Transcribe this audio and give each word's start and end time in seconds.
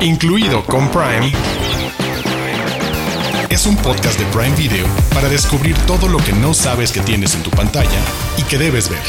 incluido 0.00 0.64
con 0.64 0.90
Prime, 0.90 1.32
es 3.50 3.66
un 3.66 3.76
podcast 3.76 4.18
de 4.18 4.24
Prime 4.26 4.54
Video 4.54 4.86
para 5.12 5.28
descubrir 5.28 5.76
todo 5.86 6.08
lo 6.08 6.18
que 6.18 6.32
no 6.32 6.54
sabes 6.54 6.92
que 6.92 7.00
tienes 7.00 7.34
en 7.34 7.42
tu 7.42 7.50
pantalla 7.50 8.00
y 8.36 8.42
que 8.42 8.58
debes 8.58 8.88
ver. 8.88 9.00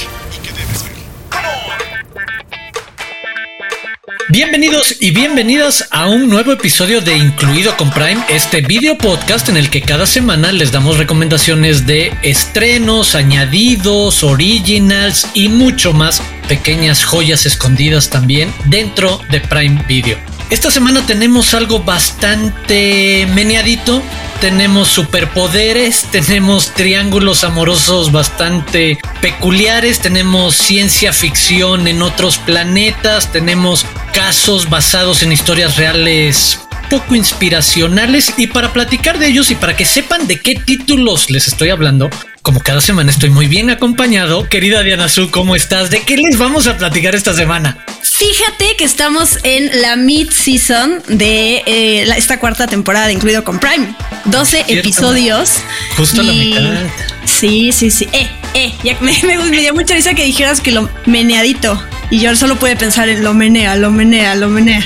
Bienvenidos 4.31 4.95
y 4.99 5.09
bienvenidas 5.09 5.87
a 5.89 6.07
un 6.07 6.29
nuevo 6.29 6.51
episodio 6.51 7.01
de 7.01 7.17
Incluido 7.17 7.75
con 7.77 7.89
Prime, 7.89 8.23
este 8.29 8.61
video 8.61 8.95
podcast 8.95 9.49
en 9.49 9.57
el 9.57 9.71
que 9.71 9.81
cada 9.81 10.05
semana 10.05 10.51
les 10.51 10.71
damos 10.71 10.97
recomendaciones 10.97 11.87
de 11.87 12.13
estrenos, 12.21 13.15
añadidos, 13.15 14.23
originals 14.23 15.27
y 15.33 15.49
mucho 15.49 15.93
más, 15.93 16.21
pequeñas 16.47 17.03
joyas 17.03 17.47
escondidas 17.47 18.11
también 18.11 18.53
dentro 18.65 19.19
de 19.31 19.41
Prime 19.41 19.83
Video. 19.87 20.28
Esta 20.49 20.71
semana 20.71 21.05
tenemos 21.05 21.53
algo 21.53 21.79
bastante 21.83 23.27
meneadito. 23.35 24.01
Tenemos 24.41 24.87
superpoderes, 24.87 26.07
tenemos 26.11 26.73
triángulos 26.73 27.43
amorosos 27.43 28.11
bastante 28.11 28.97
peculiares, 29.21 29.99
tenemos 29.99 30.55
ciencia 30.55 31.13
ficción 31.13 31.87
en 31.87 32.01
otros 32.01 32.37
planetas, 32.39 33.31
tenemos 33.31 33.85
casos 34.11 34.69
basados 34.69 35.21
en 35.21 35.31
historias 35.31 35.77
reales 35.77 36.59
poco 36.89 37.13
inspiracionales 37.13 38.33
y 38.37 38.47
para 38.47 38.73
platicar 38.73 39.19
de 39.19 39.27
ellos 39.27 39.51
y 39.51 39.55
para 39.55 39.75
que 39.75 39.85
sepan 39.85 40.25
de 40.25 40.39
qué 40.39 40.55
títulos 40.55 41.29
les 41.29 41.47
estoy 41.47 41.69
hablando, 41.69 42.09
como 42.41 42.61
cada 42.61 42.81
semana 42.81 43.11
estoy 43.11 43.29
muy 43.29 43.47
bien 43.47 43.69
acompañado. 43.69 44.49
Querida 44.49 44.81
Diana 44.81 45.07
Su, 45.09 45.29
¿cómo 45.29 45.55
estás? 45.55 45.91
¿De 45.91 46.01
qué 46.01 46.17
les 46.17 46.39
vamos 46.39 46.65
a 46.65 46.77
platicar 46.77 47.13
esta 47.13 47.33
semana? 47.33 47.85
Fíjate 48.19 48.75
que 48.75 48.83
estamos 48.83 49.37
en 49.43 49.81
la 49.81 49.95
mid-season 49.95 51.01
de 51.07 51.63
eh, 51.65 52.03
esta 52.17 52.37
cuarta 52.37 52.67
temporada, 52.67 53.09
incluido 53.13 53.45
con 53.45 53.59
Prime. 53.59 53.95
12 54.25 54.65
episodios. 54.67 55.53
Justo 55.95 56.21
la 56.21 56.33
mitad. 56.33 56.83
Sí, 57.23 57.71
sí, 57.71 57.89
sí. 57.89 58.09
Eh, 58.11 58.27
eh, 58.55 58.73
me, 58.99 59.13
me 59.23 59.61
dio 59.61 59.73
mucha 59.73 59.93
risa 59.93 60.13
que 60.15 60.25
dijeras 60.25 60.59
que 60.59 60.73
lo 60.73 60.89
meneadito. 61.05 61.81
Y 62.11 62.19
yo 62.19 62.35
solo 62.35 62.57
pude 62.57 62.75
pensar 62.75 63.07
en 63.07 63.23
lo 63.23 63.33
menea, 63.33 63.77
lo 63.77 63.89
menea, 63.89 64.35
lo 64.35 64.49
menea. 64.49 64.83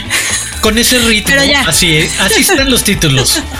Con 0.61 0.77
ese 0.77 0.99
ritmo. 0.99 1.33
Así 1.65 1.97
es, 1.97 2.19
así 2.19 2.41
están 2.41 2.69
los 2.69 2.83
títulos. 2.83 3.41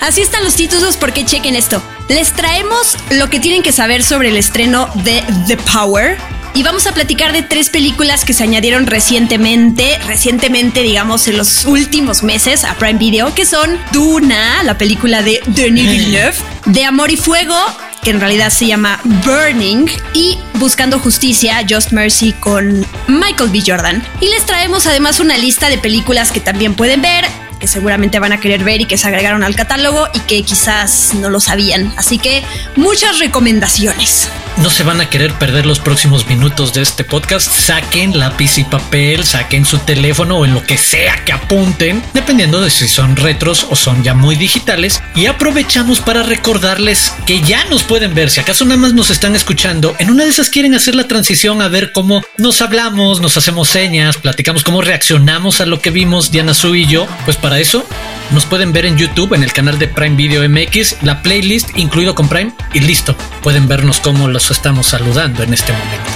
Así 0.00 0.20
están 0.20 0.42
los 0.42 0.56
títulos 0.56 0.96
porque 0.96 1.24
chequen 1.24 1.54
esto. 1.54 1.80
Les 2.08 2.32
traemos 2.32 2.96
lo 3.10 3.30
que 3.30 3.38
tienen 3.38 3.62
que 3.62 3.70
saber 3.70 4.02
sobre 4.02 4.30
el 4.30 4.36
estreno 4.36 4.90
de 5.04 5.22
The 5.46 5.56
Power. 5.56 6.18
Y 6.54 6.62
vamos 6.62 6.86
a 6.86 6.92
platicar 6.92 7.32
de 7.32 7.42
tres 7.42 7.70
películas 7.70 8.26
que 8.26 8.34
se 8.34 8.42
añadieron 8.42 8.86
recientemente, 8.86 9.98
recientemente 10.06 10.82
digamos 10.82 11.26
en 11.26 11.38
los 11.38 11.64
últimos 11.64 12.22
meses 12.22 12.64
a 12.64 12.74
Prime 12.74 12.98
Video, 12.98 13.34
que 13.34 13.46
son 13.46 13.78
Duna, 13.92 14.62
la 14.62 14.76
película 14.76 15.22
de 15.22 15.40
Denis 15.46 15.90
Villeneuve, 15.90 16.34
de 16.66 16.84
Amor 16.84 17.10
y 17.10 17.16
Fuego, 17.16 17.56
que 18.02 18.10
en 18.10 18.20
realidad 18.20 18.50
se 18.50 18.66
llama 18.66 19.00
Burning, 19.24 19.86
y 20.12 20.38
Buscando 20.54 20.98
Justicia, 20.98 21.64
Just 21.68 21.92
Mercy 21.92 22.34
con 22.34 22.84
Michael 23.08 23.50
B. 23.50 23.62
Jordan. 23.66 24.02
Y 24.20 24.28
les 24.28 24.44
traemos 24.44 24.86
además 24.86 25.20
una 25.20 25.38
lista 25.38 25.70
de 25.70 25.78
películas 25.78 26.32
que 26.32 26.40
también 26.40 26.74
pueden 26.74 27.00
ver 27.00 27.24
que 27.58 27.68
seguramente 27.68 28.18
van 28.18 28.32
a 28.32 28.40
querer 28.40 28.64
ver 28.64 28.80
y 28.80 28.86
que 28.86 28.98
se 28.98 29.06
agregaron 29.06 29.44
al 29.44 29.54
catálogo 29.54 30.08
y 30.14 30.18
que 30.20 30.42
quizás 30.42 31.14
no 31.14 31.30
lo 31.30 31.38
sabían. 31.38 31.94
Así 31.96 32.18
que 32.18 32.42
muchas 32.74 33.20
recomendaciones. 33.20 34.28
No 34.58 34.70
se 34.70 34.84
van 34.84 35.00
a 35.00 35.08
querer 35.08 35.32
perder 35.34 35.66
los 35.66 35.80
próximos 35.80 36.26
minutos 36.28 36.72
de 36.74 36.82
este 36.82 37.04
podcast. 37.04 37.50
Saquen 37.50 38.18
lápiz 38.18 38.58
y 38.58 38.64
papel, 38.64 39.24
saquen 39.24 39.64
su 39.64 39.78
teléfono 39.78 40.38
o 40.38 40.44
en 40.44 40.54
lo 40.54 40.62
que 40.62 40.76
sea 40.76 41.24
que 41.24 41.32
apunten, 41.32 42.02
dependiendo 42.12 42.60
de 42.60 42.70
si 42.70 42.86
son 42.86 43.16
retros 43.16 43.66
o 43.70 43.76
son 43.76 44.04
ya 44.04 44.14
muy 44.14 44.36
digitales. 44.36 45.02
Y 45.14 45.26
aprovechamos 45.26 46.00
para 46.00 46.22
recordarles 46.22 47.14
que 47.26 47.40
ya 47.40 47.64
nos 47.64 47.82
pueden 47.82 48.14
ver. 48.14 48.30
Si 48.30 48.40
acaso 48.40 48.64
nada 48.64 48.76
más 48.76 48.92
nos 48.92 49.10
están 49.10 49.34
escuchando, 49.34 49.96
en 49.98 50.10
una 50.10 50.24
de 50.24 50.30
esas 50.30 50.50
quieren 50.50 50.74
hacer 50.74 50.94
la 50.94 51.08
transición 51.08 51.62
a 51.62 51.68
ver 51.68 51.92
cómo 51.92 52.22
nos 52.36 52.62
hablamos, 52.62 53.20
nos 53.20 53.36
hacemos 53.36 53.68
señas, 53.68 54.18
platicamos 54.18 54.64
cómo 54.64 54.82
reaccionamos 54.82 55.60
a 55.60 55.66
lo 55.66 55.80
que 55.80 55.90
vimos 55.90 56.30
Diana 56.30 56.54
Su 56.54 56.74
y 56.74 56.86
yo, 56.86 57.08
pues 57.24 57.36
para 57.36 57.58
eso 57.58 57.86
nos 58.30 58.46
pueden 58.46 58.72
ver 58.72 58.86
en 58.86 58.96
YouTube, 58.96 59.34
en 59.34 59.42
el 59.42 59.52
canal 59.52 59.78
de 59.78 59.88
Prime 59.88 60.16
Video 60.16 60.48
MX, 60.48 61.02
la 61.02 61.22
playlist 61.22 61.76
incluido 61.76 62.14
con 62.14 62.28
Prime 62.28 62.52
y 62.72 62.80
listo. 62.80 63.14
Pueden 63.42 63.68
vernos 63.68 64.00
cómo 64.00 64.28
estamos 64.50 64.86
saludando 64.86 65.42
en 65.42 65.54
este 65.54 65.72
momento. 65.72 66.10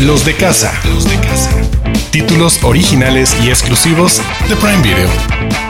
Los 0.00 0.24
de 0.24 0.34
casa. 0.34 0.72
Los 0.84 1.04
de 1.04 1.16
casa. 1.20 1.50
Títulos 2.10 2.62
originales 2.62 3.36
y 3.42 3.48
exclusivos 3.48 4.20
de 4.48 4.56
Prime 4.56 4.82
Video. 4.82 5.67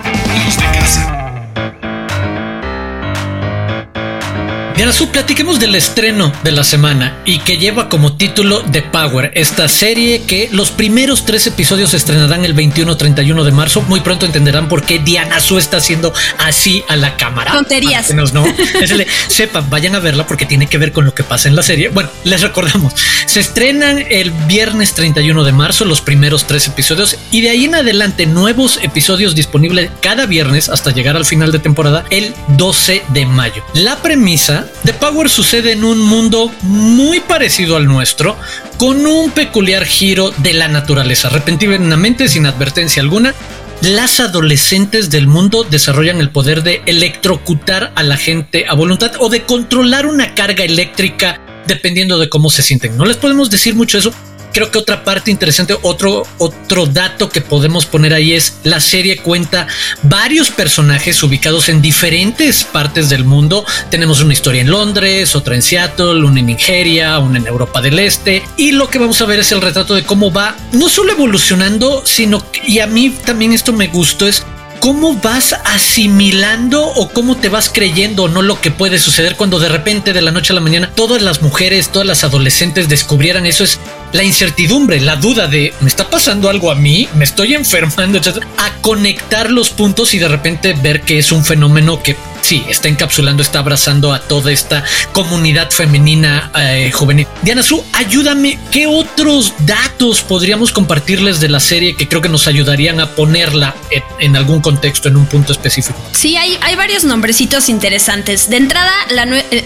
Diana 4.79 4.93
Su, 4.93 5.09
platiquemos 5.09 5.59
del 5.59 5.75
estreno 5.75 6.33
de 6.45 6.53
la 6.53 6.63
semana 6.63 7.19
y 7.25 7.41
que 7.41 7.57
lleva 7.57 7.89
como 7.89 8.13
título 8.13 8.63
The 8.71 8.83
Power, 8.83 9.33
esta 9.35 9.67
serie 9.67 10.23
que 10.23 10.49
los 10.53 10.71
primeros 10.71 11.25
tres 11.25 11.49
episodios 11.49 11.91
se 11.91 11.97
estrenarán 11.97 12.45
el 12.45 12.55
21-31 12.55 13.43
de 13.43 13.51
marzo. 13.51 13.83
Muy 13.89 13.99
pronto 14.03 14.25
entenderán 14.25 14.69
por 14.69 14.85
qué 14.85 15.01
Diana 15.01 15.41
Su 15.41 15.59
está 15.59 15.79
haciendo 15.79 16.15
así 16.39 16.85
a 16.87 16.95
la 16.95 17.17
cámara. 17.17 17.55
Tonterías. 17.55 18.15
no, 18.15 18.45
sepan, 19.29 19.69
vayan 19.69 19.97
a 19.97 19.99
verla 19.99 20.29
porque 20.29 20.47
tiene 20.47 20.69
que 20.69 20.79
ver 20.79 20.93
con 20.93 21.05
lo 21.05 21.13
que 21.13 21.25
pasa 21.25 21.49
en 21.49 21.57
la 21.57 21.65
serie. 21.65 21.89
Bueno, 21.89 22.11
les 22.23 22.43
recordamos, 22.43 22.95
se 23.27 23.41
estrenan 23.41 24.05
el 24.09 24.31
viernes 24.31 24.95
31 24.95 25.43
de 25.43 25.51
marzo 25.51 25.87
los 25.87 26.03
primeros 26.03 26.47
tres 26.47 26.69
episodios 26.69 27.19
y 27.33 27.41
de 27.41 27.51
ahí 27.51 27.65
en 27.65 27.75
adelante 27.75 28.27
nuevos 28.27 28.79
episodios 28.81 29.35
disponibles 29.35 29.91
cada 30.01 30.27
viernes 30.27 30.69
hasta 30.69 30.93
llegar 30.93 31.17
al 31.17 31.25
final 31.25 31.51
de 31.51 31.59
temporada 31.59 32.05
el 32.11 32.33
12 32.57 33.03
de 33.09 33.27
mayo. 33.27 33.65
La 33.75 33.97
premisa 33.97 34.68
The 34.85 34.93
Power 34.95 35.29
sucede 35.29 35.73
en 35.73 35.85
un 35.85 36.01
mundo 36.01 36.53
muy 36.63 37.21
parecido 37.21 37.77
al 37.77 37.87
nuestro, 37.87 38.37
con 38.77 39.05
un 39.05 39.31
peculiar 39.31 39.85
giro 39.85 40.33
de 40.39 40.53
la 40.53 40.69
naturaleza. 40.69 41.29
Repentinamente, 41.29 42.29
sin 42.29 42.47
advertencia 42.47 43.03
alguna, 43.03 43.35
las 43.81 44.19
adolescentes 44.21 45.11
del 45.11 45.27
mundo 45.27 45.65
desarrollan 45.65 46.21
el 46.21 46.31
poder 46.31 46.63
de 46.63 46.83
electrocutar 46.87 47.93
a 47.95 48.03
la 48.03 48.17
gente 48.17 48.67
a 48.69 48.75
voluntad 48.75 49.13
o 49.19 49.29
de 49.29 49.43
controlar 49.43 50.07
una 50.07 50.35
carga 50.35 50.65
eléctrica 50.65 51.41
dependiendo 51.67 52.19
de 52.19 52.29
cómo 52.29 52.51
se 52.51 52.63
sienten. 52.63 52.97
No 52.97 53.05
les 53.05 53.17
podemos 53.17 53.51
decir 53.51 53.75
mucho 53.75 53.99
eso 53.99 54.13
creo 54.53 54.71
que 54.71 54.79
otra 54.79 55.05
parte 55.05 55.31
interesante, 55.31 55.77
otro, 55.83 56.27
otro 56.39 56.87
dato 56.87 57.29
que 57.29 57.41
podemos 57.41 57.87
poner 57.87 58.15
ahí 58.15 58.33
es 58.33 58.59
la 58.65 58.81
serie 58.81 59.19
cuenta 59.19 59.67
varios 60.03 60.51
personajes 60.51 61.23
ubicados 61.23 61.69
en 61.69 61.83
diferentes 61.83 62.65
partes 62.65 63.09
del 63.09 63.25
mundo. 63.25 63.65
Tenemos 63.91 64.21
una 64.21 64.33
historia 64.33 64.61
en 64.61 64.71
Londres, 64.71 65.35
otra 65.37 65.55
en 65.55 65.63
Seattle, 65.63 66.25
una 66.25 66.41
en 66.41 66.47
Nigeria, 66.47 67.19
una 67.19 67.39
en 67.39 67.47
Europa 67.47 67.81
del 67.81 67.99
Este. 67.99 68.43
Y 68.57 68.73
lo 68.73 68.89
que 68.89 68.99
vamos 68.99 69.21
a 69.21 69.27
ver 69.27 69.41
es 69.41 69.53
el 69.53 69.61
retrato 69.61 69.95
de 69.95 70.05
cómo 70.05 70.33
va 70.33 70.57
no 70.73 70.89
solo 70.89 71.13
evolucionando, 71.13 72.03
sino 72.05 72.45
y 72.67 72.81
a 72.81 72.87
mí 72.87 73.11
también 73.25 73.53
esto 73.53 73.73
me 73.73 73.89
gustó 73.89 74.27
es 74.27 74.45
cómo 74.81 75.15
vas 75.17 75.55
asimilando 75.65 76.85
o 76.85 77.09
cómo 77.11 77.37
te 77.37 77.49
vas 77.49 77.71
creyendo 77.73 78.29
no 78.29 78.43
lo 78.43 78.61
que 78.61 78.71
puede 78.71 78.99
suceder 78.99 79.37
cuando 79.37 79.59
de 79.59 79.69
repente 79.69 80.13
de 80.13 80.23
la 80.23 80.31
noche 80.31 80.53
a 80.53 80.55
la 80.55 80.61
mañana 80.61 80.91
todas 80.95 81.23
las 81.23 81.43
mujeres, 81.43 81.91
todas 81.91 82.07
las 82.07 82.25
adolescentes 82.25 82.89
descubrieran 82.89 83.47
eso 83.47 83.65
es 83.65 83.79
la 84.13 84.23
incertidumbre, 84.23 85.01
la 85.01 85.17
duda 85.17 85.49
de 85.49 85.75
me 85.81 85.89
está 85.89 86.09
pasando 86.09 86.49
algo 86.49 86.71
a 86.71 86.75
mí, 86.75 87.09
me 87.15 87.25
estoy 87.25 87.55
enfermando. 87.59 88.21
A 88.59 88.73
conectar 88.81 89.51
los 89.51 89.71
puntos 89.71 90.15
y 90.15 90.19
de 90.19 90.29
repente 90.29 90.73
ver 90.73 91.03
que 91.03 91.19
es 91.19 91.33
un 91.33 91.45
fenómeno 91.45 92.03
que 92.03 92.17
sí, 92.43 92.65
está 92.69 92.89
encapsulando, 92.89 93.43
está 93.43 93.61
abrazando 93.61 94.13
a 94.13 94.21
toda 94.21 94.53
esta 94.53 94.85
comunidad 95.13 95.71
femenina 95.71 96.51
eh, 96.57 96.91
juvenil. 96.93 97.27
Diana 97.43 97.63
Su, 97.63 97.85
ayúdame, 97.93 98.59
¿qué 98.71 98.87
otros 98.87 99.55
datos 99.61 100.23
podríamos 100.23 100.73
compartirles 100.73 101.41
de 101.41 101.49
la 101.49 101.61
serie 101.61 101.95
que 101.97 102.09
creo 102.09 102.23
que 102.23 102.29
nos 102.29 102.47
ayudarían 102.47 103.01
a 103.01 103.15
ponerla 103.15 103.75
en, 104.21 104.37
algún 104.37 104.61
contexto, 104.61 105.09
en 105.09 105.17
un 105.17 105.27
punto 105.27 105.53
específico? 105.53 105.99
Sí, 106.13 106.37
hay, 106.37 106.59
hay 106.61 106.77
varios 106.77 107.05
nombrecitos 107.05 107.69
interesantes. 107.69 108.49
De 108.51 108.57
entrada, 108.57 108.93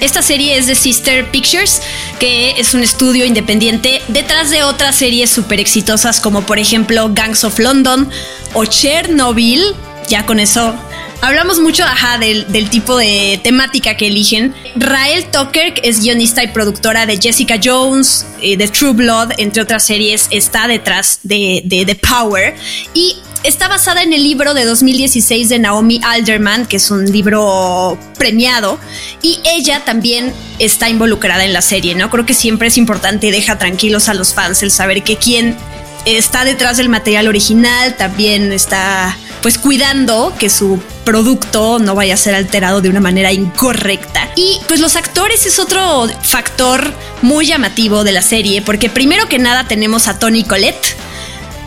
esta 0.00 0.22
serie 0.22 0.58
es 0.58 0.66
de 0.66 0.74
Sister 0.74 1.30
Pictures, 1.30 1.82
que 2.18 2.52
es 2.52 2.74
un 2.74 2.82
estudio 2.82 3.24
independiente 3.24 4.02
detrás 4.08 4.50
de 4.50 4.62
otras 4.62 4.96
series 4.96 5.30
súper 5.30 5.60
exitosas 5.60 6.20
como 6.20 6.42
por 6.42 6.58
ejemplo 6.58 7.10
Gangs 7.12 7.44
of 7.44 7.58
London 7.58 8.08
o 8.54 8.64
Chernobyl. 8.64 9.62
Ya 10.08 10.26
con 10.26 10.40
eso 10.40 10.74
Hablamos 11.22 11.60
mucho, 11.60 11.84
ajá, 11.84 12.18
del, 12.18 12.68
tipo 12.68 12.96
de 12.96 13.40
temática 13.44 13.96
que 13.96 14.08
eligen. 14.08 14.52
Rael 14.74 15.24
Tucker 15.26 15.74
es 15.84 16.02
guionista 16.02 16.42
y 16.42 16.48
productora 16.48 17.06
de 17.06 17.16
Jessica 17.16 17.60
Jones, 17.62 18.26
eh, 18.40 18.56
de 18.56 18.66
True 18.66 18.92
Blood, 18.92 19.34
entre 19.38 19.62
otras 19.62 19.86
series, 19.86 20.26
está 20.32 20.66
detrás 20.66 21.20
de, 21.22 21.62
de 21.64 21.86
The 21.86 21.94
Power. 21.94 22.56
Y 22.92 23.18
está 23.44 23.68
basada 23.68 24.02
en 24.02 24.12
el 24.12 24.24
libro 24.24 24.52
de 24.52 24.64
2016 24.64 25.48
de 25.48 25.60
Naomi 25.60 26.00
Alderman, 26.02 26.66
que 26.66 26.78
es 26.78 26.90
un 26.90 27.04
libro 27.04 27.96
premiado, 28.18 28.80
y 29.22 29.38
ella 29.44 29.84
también 29.84 30.34
está 30.58 30.88
involucrada 30.88 31.44
en 31.44 31.52
la 31.52 31.62
serie, 31.62 31.94
¿no? 31.94 32.10
Creo 32.10 32.26
que 32.26 32.34
siempre 32.34 32.66
es 32.66 32.76
importante 32.76 33.28
y 33.28 33.30
deja 33.30 33.58
tranquilos 33.58 34.08
a 34.08 34.14
los 34.14 34.34
fans 34.34 34.64
el 34.64 34.72
saber 34.72 35.04
que 35.04 35.18
quien 35.18 35.56
está 36.04 36.44
detrás 36.44 36.78
del 36.78 36.88
material 36.88 37.28
original, 37.28 37.96
también 37.96 38.52
está 38.52 39.16
pues 39.40 39.58
cuidando 39.58 40.34
que 40.38 40.50
su 40.50 40.80
producto 41.04 41.78
no 41.78 41.94
vaya 41.94 42.14
a 42.14 42.16
ser 42.16 42.34
alterado 42.34 42.80
de 42.80 42.88
una 42.88 43.00
manera 43.00 43.32
incorrecta. 43.32 44.28
Y 44.36 44.60
pues 44.68 44.80
los 44.80 44.96
actores 44.96 45.46
es 45.46 45.58
otro 45.58 46.08
factor 46.22 46.92
muy 47.22 47.46
llamativo 47.46 48.04
de 48.04 48.12
la 48.12 48.22
serie, 48.22 48.62
porque 48.62 48.90
primero 48.90 49.28
que 49.28 49.38
nada 49.38 49.66
tenemos 49.68 50.08
a 50.08 50.18
Tony 50.18 50.44
Collette, 50.44 50.96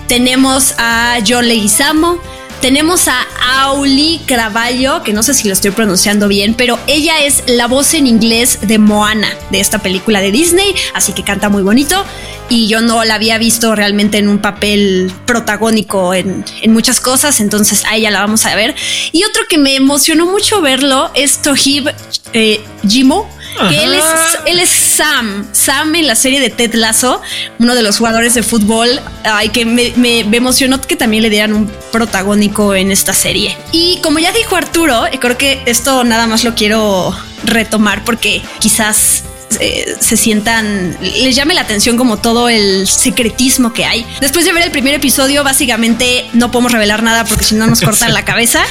tenemos 0.07 0.75
a 0.77 1.17
John 1.27 1.47
Leguizamo, 1.47 2.19
tenemos 2.65 3.07
a 3.07 3.27
Auli 3.61 4.19
Cravallo, 4.25 5.03
que 5.03 5.13
no 5.13 5.21
sé 5.21 5.35
si 5.35 5.47
lo 5.47 5.53
estoy 5.53 5.69
pronunciando 5.69 6.27
bien, 6.27 6.55
pero 6.55 6.79
ella 6.87 7.19
es 7.23 7.43
la 7.45 7.67
voz 7.67 7.93
en 7.93 8.07
inglés 8.07 8.57
de 8.63 8.79
Moana, 8.79 9.29
de 9.51 9.59
esta 9.59 9.77
película 9.77 10.19
de 10.19 10.31
Disney, 10.31 10.73
así 10.95 11.13
que 11.13 11.23
canta 11.23 11.47
muy 11.49 11.61
bonito. 11.61 12.03
Y 12.49 12.67
yo 12.67 12.81
no 12.81 13.03
la 13.03 13.13
había 13.13 13.37
visto 13.37 13.75
realmente 13.75 14.17
en 14.17 14.27
un 14.27 14.39
papel 14.39 15.13
protagónico 15.27 16.15
en, 16.15 16.43
muchas 16.69 16.99
cosas, 16.99 17.39
entonces 17.39 17.83
a 17.85 17.97
ella 17.97 18.09
la 18.09 18.21
vamos 18.21 18.47
a 18.47 18.55
ver. 18.55 18.73
Y 19.11 19.23
otro 19.25 19.43
que 19.47 19.59
me 19.59 19.75
emocionó 19.75 20.25
mucho 20.25 20.59
verlo 20.59 21.11
es 21.13 21.43
Tohib 21.43 21.93
eh, 22.33 22.61
Jimo, 22.87 23.29
que 23.69 23.83
él 23.83 23.93
es, 23.93 24.03
él 24.45 24.59
es 24.59 24.69
Sam, 24.69 25.47
Sam 25.51 25.95
en 25.95 26.07
la 26.07 26.15
serie 26.15 26.39
de 26.39 26.49
Ted 26.49 26.73
Lasso, 26.73 27.21
uno 27.59 27.75
de 27.75 27.83
los 27.83 27.97
jugadores 27.97 28.33
de 28.33 28.43
fútbol, 28.43 28.89
ay, 29.23 29.49
que 29.49 29.65
me, 29.65 29.93
me, 29.95 30.19
emocionó 30.19 30.81
que 30.81 30.95
también 30.95 31.23
le 31.23 31.29
dieran 31.29 31.53
un 31.53 31.71
protagónico 31.91 32.75
en 32.75 32.91
esta 32.91 33.13
serie. 33.13 33.57
Y 33.71 33.99
como 34.01 34.19
ya 34.19 34.31
dijo 34.31 34.55
Arturo, 34.55 35.05
creo 35.19 35.37
que 35.37 35.61
esto 35.65 36.03
nada 36.03 36.27
más 36.27 36.43
lo 36.43 36.55
quiero 36.55 37.15
retomar 37.43 38.03
porque 38.03 38.41
quizás 38.59 39.23
eh, 39.59 39.95
se 39.99 40.17
sientan, 40.17 40.97
les 41.01 41.35
llame 41.35 41.53
la 41.53 41.61
atención 41.61 41.97
como 41.97 42.17
todo 42.17 42.49
el 42.49 42.87
secretismo 42.87 43.73
que 43.73 43.85
hay. 43.85 44.05
Después 44.19 44.45
de 44.45 44.53
ver 44.53 44.63
el 44.63 44.71
primer 44.71 44.93
episodio, 44.93 45.43
básicamente 45.43 46.25
no 46.33 46.51
podemos 46.51 46.71
revelar 46.71 47.03
nada 47.03 47.25
porque 47.25 47.45
si 47.45 47.55
no 47.55 47.67
nos 47.67 47.81
cortan 47.85 48.13
la 48.13 48.25
cabeza. 48.25 48.63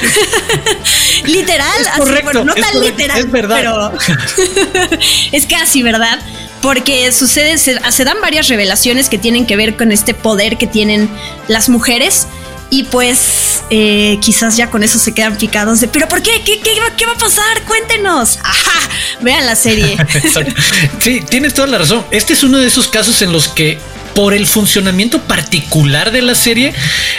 literal, 1.25 1.71
correcto, 1.97 2.43
no 2.43 2.53
tan 2.55 2.79
literal, 2.79 3.19
es 3.19 3.31
verdad. 3.31 3.57
pero 3.57 3.91
es 5.31 5.45
casi 5.45 5.83
verdad 5.83 6.19
porque 6.61 7.11
sucede, 7.11 7.57
se, 7.59 7.79
se, 7.91 8.03
dan 8.03 8.17
varias 8.21 8.47
revelaciones 8.47 9.07
que 9.07 9.19
tienen 9.19 9.45
que 9.45 9.55
ver 9.55 9.75
con 9.75 9.91
este 9.91 10.15
poder 10.15 10.57
que 10.57 10.65
tienen 10.65 11.09
las 11.47 11.69
mujeres 11.69 12.27
y 12.69 12.83
pues 12.83 13.63
eh, 13.69 14.17
quizás 14.21 14.57
ya 14.57 14.69
con 14.69 14.83
eso 14.83 14.99
se 14.99 15.13
quedan 15.13 15.37
picados 15.37 15.79
de, 15.81 15.87
pero 15.87 16.07
¿por 16.07 16.21
qué? 16.21 16.41
¿Qué, 16.43 16.59
qué, 16.59 17.05
va 17.05 17.11
a 17.13 17.17
pasar? 17.17 17.63
Cuéntenos. 17.67 18.39
Ajá, 18.43 18.89
vean 19.21 19.45
la 19.45 19.55
serie. 19.55 19.97
sí, 20.99 21.21
tienes 21.21 21.53
toda 21.53 21.67
la 21.67 21.79
razón. 21.79 22.05
Este 22.11 22.33
es 22.33 22.43
uno 22.43 22.57
de 22.57 22.67
esos 22.67 22.87
casos 22.87 23.21
en 23.21 23.31
los 23.31 23.47
que 23.47 23.79
por 24.15 24.33
el 24.33 24.47
funcionamiento 24.47 25.21
particular 25.21 26.11
de 26.11 26.21
la 26.21 26.33
serie, 26.33 26.73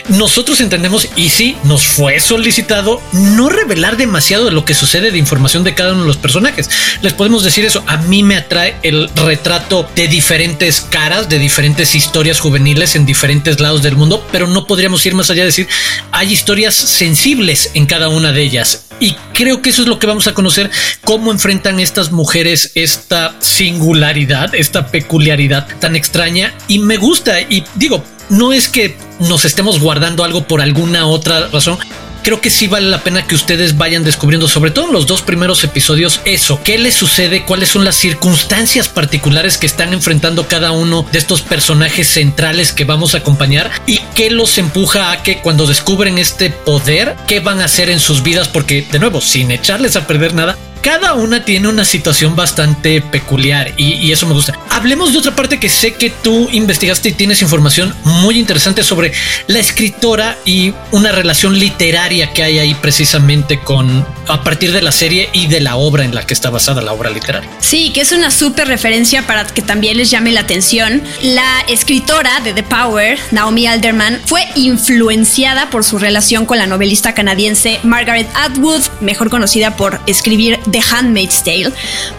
nosotros 0.09 0.61
entendemos 0.61 1.09
y 1.15 1.29
sí, 1.29 1.57
nos 1.65 1.87
fue 1.87 2.19
solicitado 2.21 3.01
no 3.13 3.49
revelar 3.49 3.97
demasiado 3.97 4.47
de 4.47 4.51
lo 4.51 4.65
que 4.65 4.75
sucede 4.75 5.11
de 5.11 5.19
información 5.19 5.63
de 5.63 5.75
cada 5.75 5.93
uno 5.93 6.03
de 6.03 6.09
los 6.09 6.17
personajes. 6.17 6.69
Les 7.03 7.13
podemos 7.13 7.45
decir 7.45 7.65
eso. 7.65 7.85
A 7.87 7.99
mí 7.99 8.23
me 8.23 8.37
atrae 8.37 8.77
el 8.83 9.11
retrato 9.15 9.89
de 9.95 10.09
diferentes 10.09 10.81
caras, 10.81 11.29
de 11.29 11.39
diferentes 11.39 11.95
historias 11.95 12.41
juveniles 12.41 12.97
en 12.97 13.07
diferentes 13.07 13.61
lados 13.61 13.83
del 13.83 13.97
mundo, 13.97 14.27
pero 14.33 14.47
no 14.47 14.67
podríamos 14.67 15.05
ir 15.07 15.15
más 15.15 15.31
allá 15.31 15.43
de 15.43 15.47
decir 15.47 15.69
hay 16.13 16.33
historias 16.33 16.75
sensibles 16.75 17.71
en 17.75 17.87
cada 17.87 18.09
una 18.09 18.33
de 18.33 18.43
ellas. 18.43 18.86
Y 19.01 19.15
creo 19.35 19.61
que 19.61 19.71
eso 19.71 19.83
es 19.83 19.89
lo 19.89 19.99
que 19.99 20.07
vamos 20.07 20.27
a 20.27 20.35
conocer, 20.35 20.71
cómo 21.05 21.31
enfrentan 21.31 21.81
estas 21.81 22.13
mujeres 22.13 22.73
esta 22.75 23.35
singularidad, 23.41 24.55
esta 24.55 24.87
peculiaridad 24.89 25.67
tan 25.81 25.97
extraña 25.97 26.55
y 26.69 26.79
me 26.79 26.97
gusta 26.97 27.41
y 27.41 27.65
digo, 27.75 28.03
no 28.31 28.53
es 28.53 28.69
que 28.69 28.97
nos 29.21 29.45
estemos 29.45 29.81
guardando 29.81 30.25
algo 30.25 30.47
por 30.47 30.61
alguna 30.61 31.07
otra 31.07 31.49
razón. 31.49 31.79
Creo 32.27 32.41
que 32.41 32.51
sí 32.51 32.67
vale 32.67 32.91
la 32.91 33.05
pena 33.05 33.25
que 33.25 33.37
ustedes 33.37 33.79
vayan 33.79 34.03
descubriendo, 34.03 34.49
sobre 34.49 34.73
todo 34.73 34.87
en 34.87 34.93
los 34.93 35.07
dos 35.07 35.23
primeros 35.23 35.63
episodios, 35.63 36.21
eso, 36.25 36.61
qué 36.65 36.77
les 36.77 36.93
sucede, 36.95 37.45
cuáles 37.45 37.69
son 37.69 37.85
las 37.85 37.95
circunstancias 37.95 38.89
particulares 38.89 39.59
que 39.59 39.67
están 39.69 39.93
enfrentando 39.93 40.49
cada 40.49 40.73
uno 40.73 41.07
de 41.13 41.21
estos 41.21 41.43
personajes 41.43 42.09
centrales 42.09 42.73
que 42.73 42.85
vamos 42.85 43.15
a 43.15 43.19
acompañar 43.19 43.71
y 43.87 44.01
qué 44.17 44.31
los 44.31 44.59
empuja 44.59 45.13
a 45.13 45.23
que 45.23 45.39
cuando 45.41 45.69
descubren 45.69 46.19
este 46.19 46.51
poder, 46.51 47.15
qué 47.29 47.39
van 47.39 47.61
a 47.61 47.67
hacer 47.67 47.91
en 47.91 48.01
sus 48.01 48.25
vidas, 48.25 48.49
porque 48.49 48.85
de 48.91 48.99
nuevo, 48.99 49.21
sin 49.21 49.53
echarles 49.53 49.95
a 49.95 50.09
perder 50.09 50.35
nada, 50.35 50.59
cada 50.87 51.15
una 51.15 51.45
tiene 51.45 51.67
una 51.67 51.85
situación 51.85 52.37
bastante 52.37 53.01
peculiar 53.01 53.73
y, 53.77 54.13
eso 54.13 54.25
me 54.25 54.35
gusta. 54.35 54.57
Hablemos 54.71 55.13
de 55.13 55.19
otra 55.19 55.35
parte 55.35 55.59
que 55.59 55.69
sé 55.69 55.95
que 55.95 56.11
tú 56.11 56.49
investigaste 56.53 57.09
y 57.09 57.13
tienes 57.13 57.43
información 57.43 57.93
muy 58.05 58.39
interesante 58.39 58.85
sobre 58.85 59.11
la 59.49 59.59
escritora 59.59 60.39
y 60.45 60.73
una 60.93 61.11
relación 61.11 61.59
literaria 61.59 62.33
que 62.33 62.45
hay 62.45 62.61
ahí 62.61 62.75
precisamente 62.77 63.59
con 63.59 64.07
a 64.29 64.45
partir 64.45 64.73
de 64.73 64.81
la 64.81 64.93
serie 64.93 65.29
y 65.33 65.49
de 65.49 65.61
la 65.61 65.75
obra 65.75 66.05
en 66.05 66.15
la 66.15 66.25
que 66.25 66.35
está 66.35 66.51
basada 66.51 66.83
la 66.83 66.93
obra 66.93 67.11
literaria. 67.11 67.51
Sí, 67.59 67.91
que 67.93 68.03
es 68.03 68.13
una 68.13 68.31
súper 68.31 68.69
referencia 68.69 69.27
para 69.27 69.45
que 69.45 69.63
también 69.63 69.97
les 69.97 70.11
llame 70.11 70.31
la 70.31 70.41
atención. 70.43 71.03
La 71.21 71.63
escritora 71.67 72.39
de 72.45 72.53
The 72.53 72.63
Power, 72.63 73.19
Naomi 73.33 73.67
Alderman, 73.67 74.21
fue 74.25 74.45
influenciada 74.55 75.69
por 75.69 75.83
su 75.83 75.99
relación 75.99 76.47
con 76.47 76.59
la 76.59 76.69
novelista 76.69 77.13
canadiense 77.13 77.81
Margaret 77.83 78.29
Atwood, 78.35 78.83
mejor 79.01 79.31
conocida 79.31 79.77
por 79.77 80.01
escribir 80.07 80.61
Handmaid's 80.81 81.43
Tale, 81.43 81.73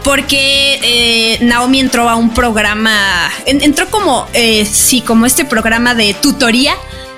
porque 0.04 0.80
eh, 0.81 1.38
Naomi 1.42 1.80
entró 1.80 2.09
a 2.09 2.15
un 2.15 2.33
programa, 2.33 3.31
entró 3.45 3.89
como, 3.89 4.27
eh, 4.33 4.68
como 5.06 5.25
este 5.25 5.45
programa 5.45 5.95
de 5.95 6.13
tutoría 6.13 6.75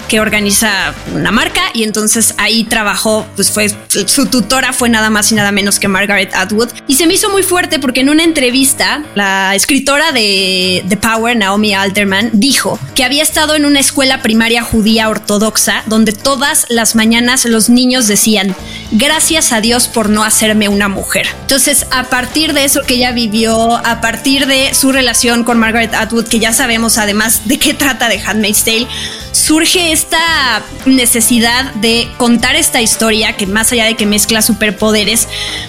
que 0.10 0.20
organiza 0.20 0.94
una 1.14 1.32
marca 1.32 1.62
y 1.74 1.84
entonces 1.84 2.34
ahí 2.38 2.66
trabajó, 2.66 3.26
pues 3.36 3.52
fue 3.52 3.70
su 3.88 4.26
tutora 4.26 4.74
fue 4.74 4.90
nada 4.90 5.10
más 5.10 5.32
y 5.32 5.36
nada 5.36 5.52
menos 5.52 5.80
que 5.80 5.88
Margaret 5.88 6.34
Atwood 6.34 6.70
y 6.88 6.96
se 6.96 7.08
me 7.08 7.14
hizo 7.14 7.30
muy 7.30 7.44
fuerte 7.44 7.80
porque 7.80 8.02
en 8.02 8.10
una 8.10 8.24
entrevista 8.24 9.04
la 9.16 9.56
escritora 9.56 10.12
de 10.12 10.84
The 10.90 10.98
Power, 10.98 11.38
Naomi 11.38 11.74
Alterman, 11.74 12.32
dijo 12.34 12.80
que 12.96 13.04
había 13.04 13.24
estado 13.24 13.56
en 13.56 13.66
una 13.66 13.80
escuela 13.80 14.22
primaria 14.22 14.64
judía 14.64 15.10
ortodoxa 15.10 15.84
donde 15.86 16.12
todas 16.12 16.66
las 16.70 16.96
mañanas 16.96 17.46
los 17.46 17.70
niños 17.70 18.08
decían 18.08 18.56
gracias 18.92 19.52
a 19.52 19.62
Dios 19.62 19.88
por 19.88 20.10
no 20.10 20.24
hacerme 20.24 20.68
una 20.68 20.88
mujer. 20.88 21.28
Entonces, 21.42 21.86
a 21.92 22.06
partir 22.06 22.54
de 22.54 22.66
eso 22.66 22.82
que 22.82 22.96
ella 22.96 23.12
vivió, 23.12 23.76
a 23.86 24.02
partir 24.02 24.48
de 24.48 24.74
su 24.74 24.92
relación 24.92 25.44
con 25.44 25.60
Margaret 25.60 25.94
Atwood, 25.94 26.28
que 26.28 26.40
ya 26.40 26.54
sabemos 26.54 26.98
además 26.98 27.42
de 27.46 27.60
qué 27.60 27.74
trata 27.74 28.10
de 28.10 28.20
Handmaid's 28.20 28.64
Tale, 28.64 28.88
surge 29.32 29.92
esta 30.00 30.64
necesidad 30.86 31.74
de 31.76 32.10
contar 32.18 32.56
esta 32.56 32.82
historia 32.82 33.36
que 33.36 33.46
más 33.46 33.72
allá 33.74 33.86
de 33.86 33.96
que 33.96 34.06
mezcla 34.06 34.42
superpoderes, 34.42 35.28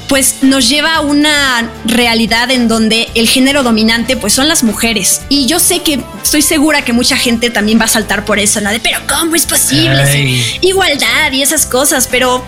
pues 0.08 0.36
nos 0.42 0.68
lleva 0.68 0.94
a 0.94 1.00
una 1.00 1.68
realidad 1.84 2.50
en 2.52 2.68
donde 2.68 3.08
el 3.14 3.28
género 3.28 3.64
dominante 3.64 4.16
pues 4.16 4.32
son 4.32 4.48
las 4.48 4.62
mujeres. 4.62 5.22
Y 5.28 5.46
yo 5.46 5.58
sé 5.58 5.80
que 5.80 6.00
estoy 6.22 6.42
segura 6.42 6.82
que 6.82 6.92
mucha 6.92 7.16
gente 7.16 7.50
también 7.50 7.80
va 7.80 7.86
a 7.86 7.88
saltar 7.88 8.24
por 8.24 8.38
eso, 8.38 8.60
¿no? 8.60 8.70
De, 8.70 8.78
pero 8.78 9.00
¿cómo 9.08 9.34
es 9.34 9.46
posible? 9.46 10.44
Igualdad 10.60 11.32
y 11.32 11.42
esas 11.42 11.66
cosas, 11.66 12.06
pero 12.08 12.44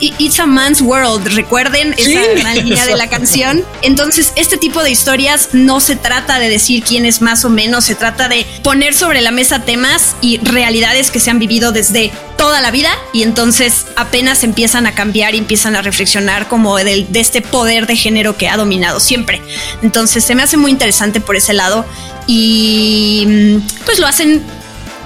It's 0.00 0.38
a 0.38 0.46
Man's 0.46 0.80
World, 0.80 1.26
recuerden 1.34 1.94
esa 1.98 2.20
gran 2.40 2.56
línea 2.56 2.86
de 2.86 2.96
la 2.96 3.08
canción. 3.08 3.64
Entonces, 3.82 4.32
este 4.36 4.58
tipo 4.58 4.84
de 4.84 4.90
historias 4.90 5.50
no 5.52 5.80
se 5.80 5.96
trata 5.96 6.38
de 6.38 6.48
decir 6.48 6.84
quién 6.84 7.04
es 7.04 7.20
más 7.20 7.44
o 7.44 7.48
menos, 7.48 7.84
se 7.84 7.96
trata 7.96 8.28
de 8.28 8.46
poner 8.62 8.94
sobre 8.94 9.20
la 9.20 9.32
mesa 9.32 9.64
temas 9.64 10.14
y 10.20 10.38
realidades 10.38 11.10
que 11.10 11.15
se 11.20 11.30
han 11.30 11.38
vivido 11.38 11.72
desde 11.72 12.12
toda 12.36 12.60
la 12.60 12.70
vida 12.70 12.90
y 13.12 13.22
entonces 13.22 13.86
apenas 13.96 14.44
empiezan 14.44 14.86
a 14.86 14.94
cambiar 14.94 15.34
y 15.34 15.38
empiezan 15.38 15.76
a 15.76 15.82
reflexionar 15.82 16.48
como 16.48 16.76
de, 16.76 17.06
de 17.08 17.20
este 17.20 17.42
poder 17.42 17.86
de 17.86 17.96
género 17.96 18.36
que 18.36 18.48
ha 18.48 18.56
dominado 18.56 19.00
siempre. 19.00 19.42
Entonces 19.82 20.24
se 20.24 20.34
me 20.34 20.42
hace 20.42 20.56
muy 20.56 20.70
interesante 20.70 21.20
por 21.20 21.36
ese 21.36 21.52
lado 21.52 21.84
y 22.26 23.24
mm, 23.26 23.84
pues 23.84 23.98
lo 23.98 24.06
hacen 24.06 24.42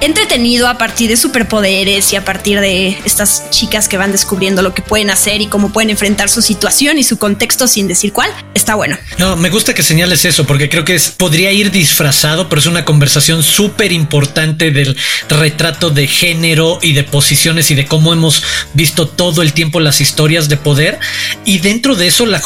entretenido 0.00 0.68
a 0.68 0.78
partir 0.78 1.10
de 1.10 1.16
superpoderes 1.16 2.12
y 2.12 2.16
a 2.16 2.24
partir 2.24 2.60
de 2.60 2.98
estas 3.04 3.50
chicas 3.50 3.88
que 3.88 3.96
van 3.96 4.12
descubriendo 4.12 4.62
lo 4.62 4.74
que 4.74 4.82
pueden 4.82 5.10
hacer 5.10 5.40
y 5.40 5.46
cómo 5.46 5.72
pueden 5.72 5.90
enfrentar 5.90 6.28
su 6.28 6.42
situación 6.42 6.98
y 6.98 7.04
su 7.04 7.18
contexto 7.18 7.68
sin 7.68 7.88
decir 7.88 8.12
cuál. 8.12 8.30
Está 8.54 8.74
bueno. 8.74 8.96
No, 9.18 9.36
me 9.36 9.50
gusta 9.50 9.74
que 9.74 9.82
señales 9.82 10.24
eso 10.24 10.46
porque 10.46 10.68
creo 10.68 10.84
que 10.84 10.94
es, 10.94 11.10
podría 11.10 11.52
ir 11.52 11.70
disfrazado, 11.70 12.48
pero 12.48 12.60
es 12.60 12.66
una 12.66 12.84
conversación 12.84 13.42
súper 13.42 13.92
importante 13.92 14.70
del 14.70 14.96
retrato 15.28 15.90
de 15.90 16.06
género 16.06 16.78
y 16.82 16.92
de 16.92 17.04
posiciones 17.04 17.70
y 17.70 17.74
de 17.74 17.86
cómo 17.86 18.12
hemos 18.12 18.42
visto 18.74 19.08
todo 19.08 19.42
el 19.42 19.52
tiempo 19.52 19.80
las 19.80 20.00
historias 20.00 20.48
de 20.48 20.56
poder 20.56 20.98
y 21.44 21.58
dentro 21.58 21.94
de 21.94 22.06
eso 22.06 22.26
la 22.26 22.42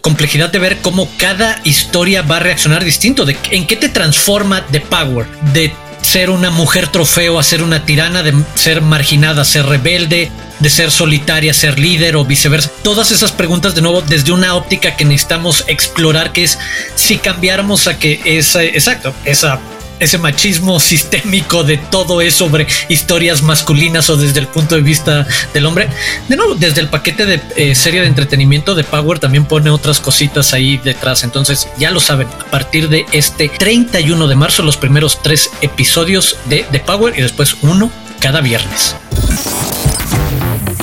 complejidad 0.00 0.50
de 0.50 0.58
ver 0.58 0.78
cómo 0.78 1.10
cada 1.16 1.60
historia 1.64 2.22
va 2.22 2.36
a 2.36 2.40
reaccionar 2.40 2.84
distinto, 2.84 3.24
de 3.24 3.36
en 3.50 3.66
qué 3.66 3.76
te 3.76 3.88
transforma 3.88 4.66
The 4.66 4.80
Power, 4.80 5.26
de 5.52 5.72
ser 6.08 6.30
una 6.30 6.50
mujer 6.50 6.88
trofeo 6.88 7.38
a 7.38 7.42
ser 7.42 7.62
una 7.62 7.84
tirana, 7.84 8.22
de 8.22 8.34
ser 8.54 8.80
marginada, 8.80 9.44
ser 9.44 9.66
rebelde, 9.66 10.32
de 10.58 10.70
ser 10.70 10.90
solitaria, 10.90 11.52
ser 11.52 11.78
líder 11.78 12.16
o 12.16 12.24
viceversa. 12.24 12.70
Todas 12.82 13.10
esas 13.10 13.30
preguntas 13.30 13.74
de 13.74 13.82
nuevo 13.82 14.00
desde 14.00 14.32
una 14.32 14.54
óptica 14.54 14.96
que 14.96 15.04
necesitamos 15.04 15.64
explorar, 15.68 16.32
que 16.32 16.44
es 16.44 16.58
si 16.94 17.18
cambiáramos 17.18 17.86
a 17.88 17.98
que 17.98 18.22
esa, 18.24 18.64
exacto, 18.64 19.14
esa 19.26 19.60
ese 20.00 20.18
machismo 20.18 20.80
sistémico 20.80 21.64
de 21.64 21.76
todo 21.76 22.20
es 22.20 22.34
sobre 22.34 22.66
historias 22.88 23.42
masculinas 23.42 24.10
o 24.10 24.16
desde 24.16 24.40
el 24.40 24.46
punto 24.46 24.74
de 24.74 24.82
vista 24.82 25.26
del 25.52 25.66
hombre. 25.66 25.88
De 26.28 26.36
nuevo, 26.36 26.54
desde 26.54 26.80
el 26.80 26.88
paquete 26.88 27.26
de 27.26 27.40
eh, 27.56 27.74
serie 27.74 28.00
de 28.00 28.06
entretenimiento 28.06 28.74
de 28.74 28.84
Power 28.84 29.18
también 29.18 29.44
pone 29.44 29.70
otras 29.70 30.00
cositas 30.00 30.52
ahí 30.52 30.78
detrás. 30.78 31.24
Entonces, 31.24 31.68
ya 31.78 31.90
lo 31.90 32.00
saben, 32.00 32.28
a 32.28 32.50
partir 32.50 32.88
de 32.88 33.06
este 33.12 33.48
31 33.48 34.28
de 34.28 34.36
marzo, 34.36 34.62
los 34.62 34.76
primeros 34.76 35.22
tres 35.22 35.50
episodios 35.60 36.36
de 36.46 36.64
The 36.70 36.80
Power 36.80 37.18
y 37.18 37.22
después 37.22 37.56
uno 37.62 37.90
cada 38.20 38.40
viernes. 38.40 38.94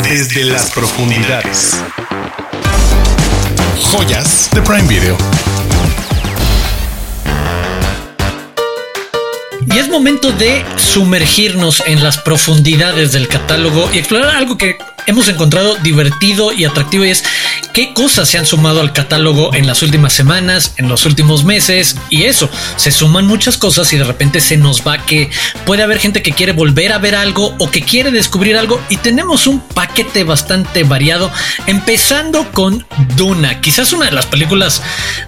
Desde 0.04 0.44
las 0.44 0.72
profundidades. 0.72 1.78
Joyas 3.92 4.50
de 4.54 4.62
Prime 4.62 4.88
Video. 4.88 5.18
Y 9.76 9.78
es 9.78 9.90
momento 9.90 10.32
de 10.32 10.64
sumergirnos 10.78 11.84
en 11.86 12.02
las 12.02 12.18
profundidades 12.18 13.12
del 13.12 13.28
catálogo 13.28 13.90
y 13.94 13.98
explorar 13.98 14.34
algo 14.34 14.58
que 14.58 14.78
hemos 15.06 15.28
encontrado 15.28 15.76
divertido 15.84 16.54
y 16.54 16.64
atractivo 16.64 17.04
y 17.04 17.10
es 17.10 17.26
qué 17.76 17.94
cosas 17.94 18.30
se 18.30 18.38
han 18.38 18.46
sumado 18.46 18.80
al 18.80 18.94
catálogo 18.94 19.54
en 19.54 19.68
las 19.68 19.84
últimas 19.84 20.14
semanas, 20.14 20.74
en 20.78 20.88
los 20.88 21.06
últimos 21.06 21.44
meses 21.44 21.98
y 22.10 22.24
eso, 22.24 22.50
se 22.78 22.90
suman 22.90 23.28
muchas 23.28 23.58
cosas 23.58 23.92
y 23.92 23.98
de 23.98 24.06
repente 24.06 24.40
se 24.40 24.56
nos 24.56 24.88
va 24.88 25.06
que 25.06 25.30
puede 25.66 25.84
haber 25.84 26.00
gente 26.00 26.24
que 26.24 26.32
quiere 26.32 26.54
volver 26.54 26.94
a 26.94 27.00
ver 27.00 27.16
algo 27.16 27.54
o 27.60 27.70
que 27.70 27.82
quiere 27.82 28.12
descubrir 28.12 28.56
algo 28.56 28.82
y 28.88 28.96
tenemos 28.96 29.46
un 29.46 29.60
paquete 29.60 30.24
bastante 30.24 30.86
variado, 30.86 31.30
empezando 31.68 32.50
con 32.54 32.86
Duna, 33.18 33.60
quizás 33.60 33.92
una 33.92 34.06
de 34.06 34.14
las 34.14 34.26
películas 34.26 34.82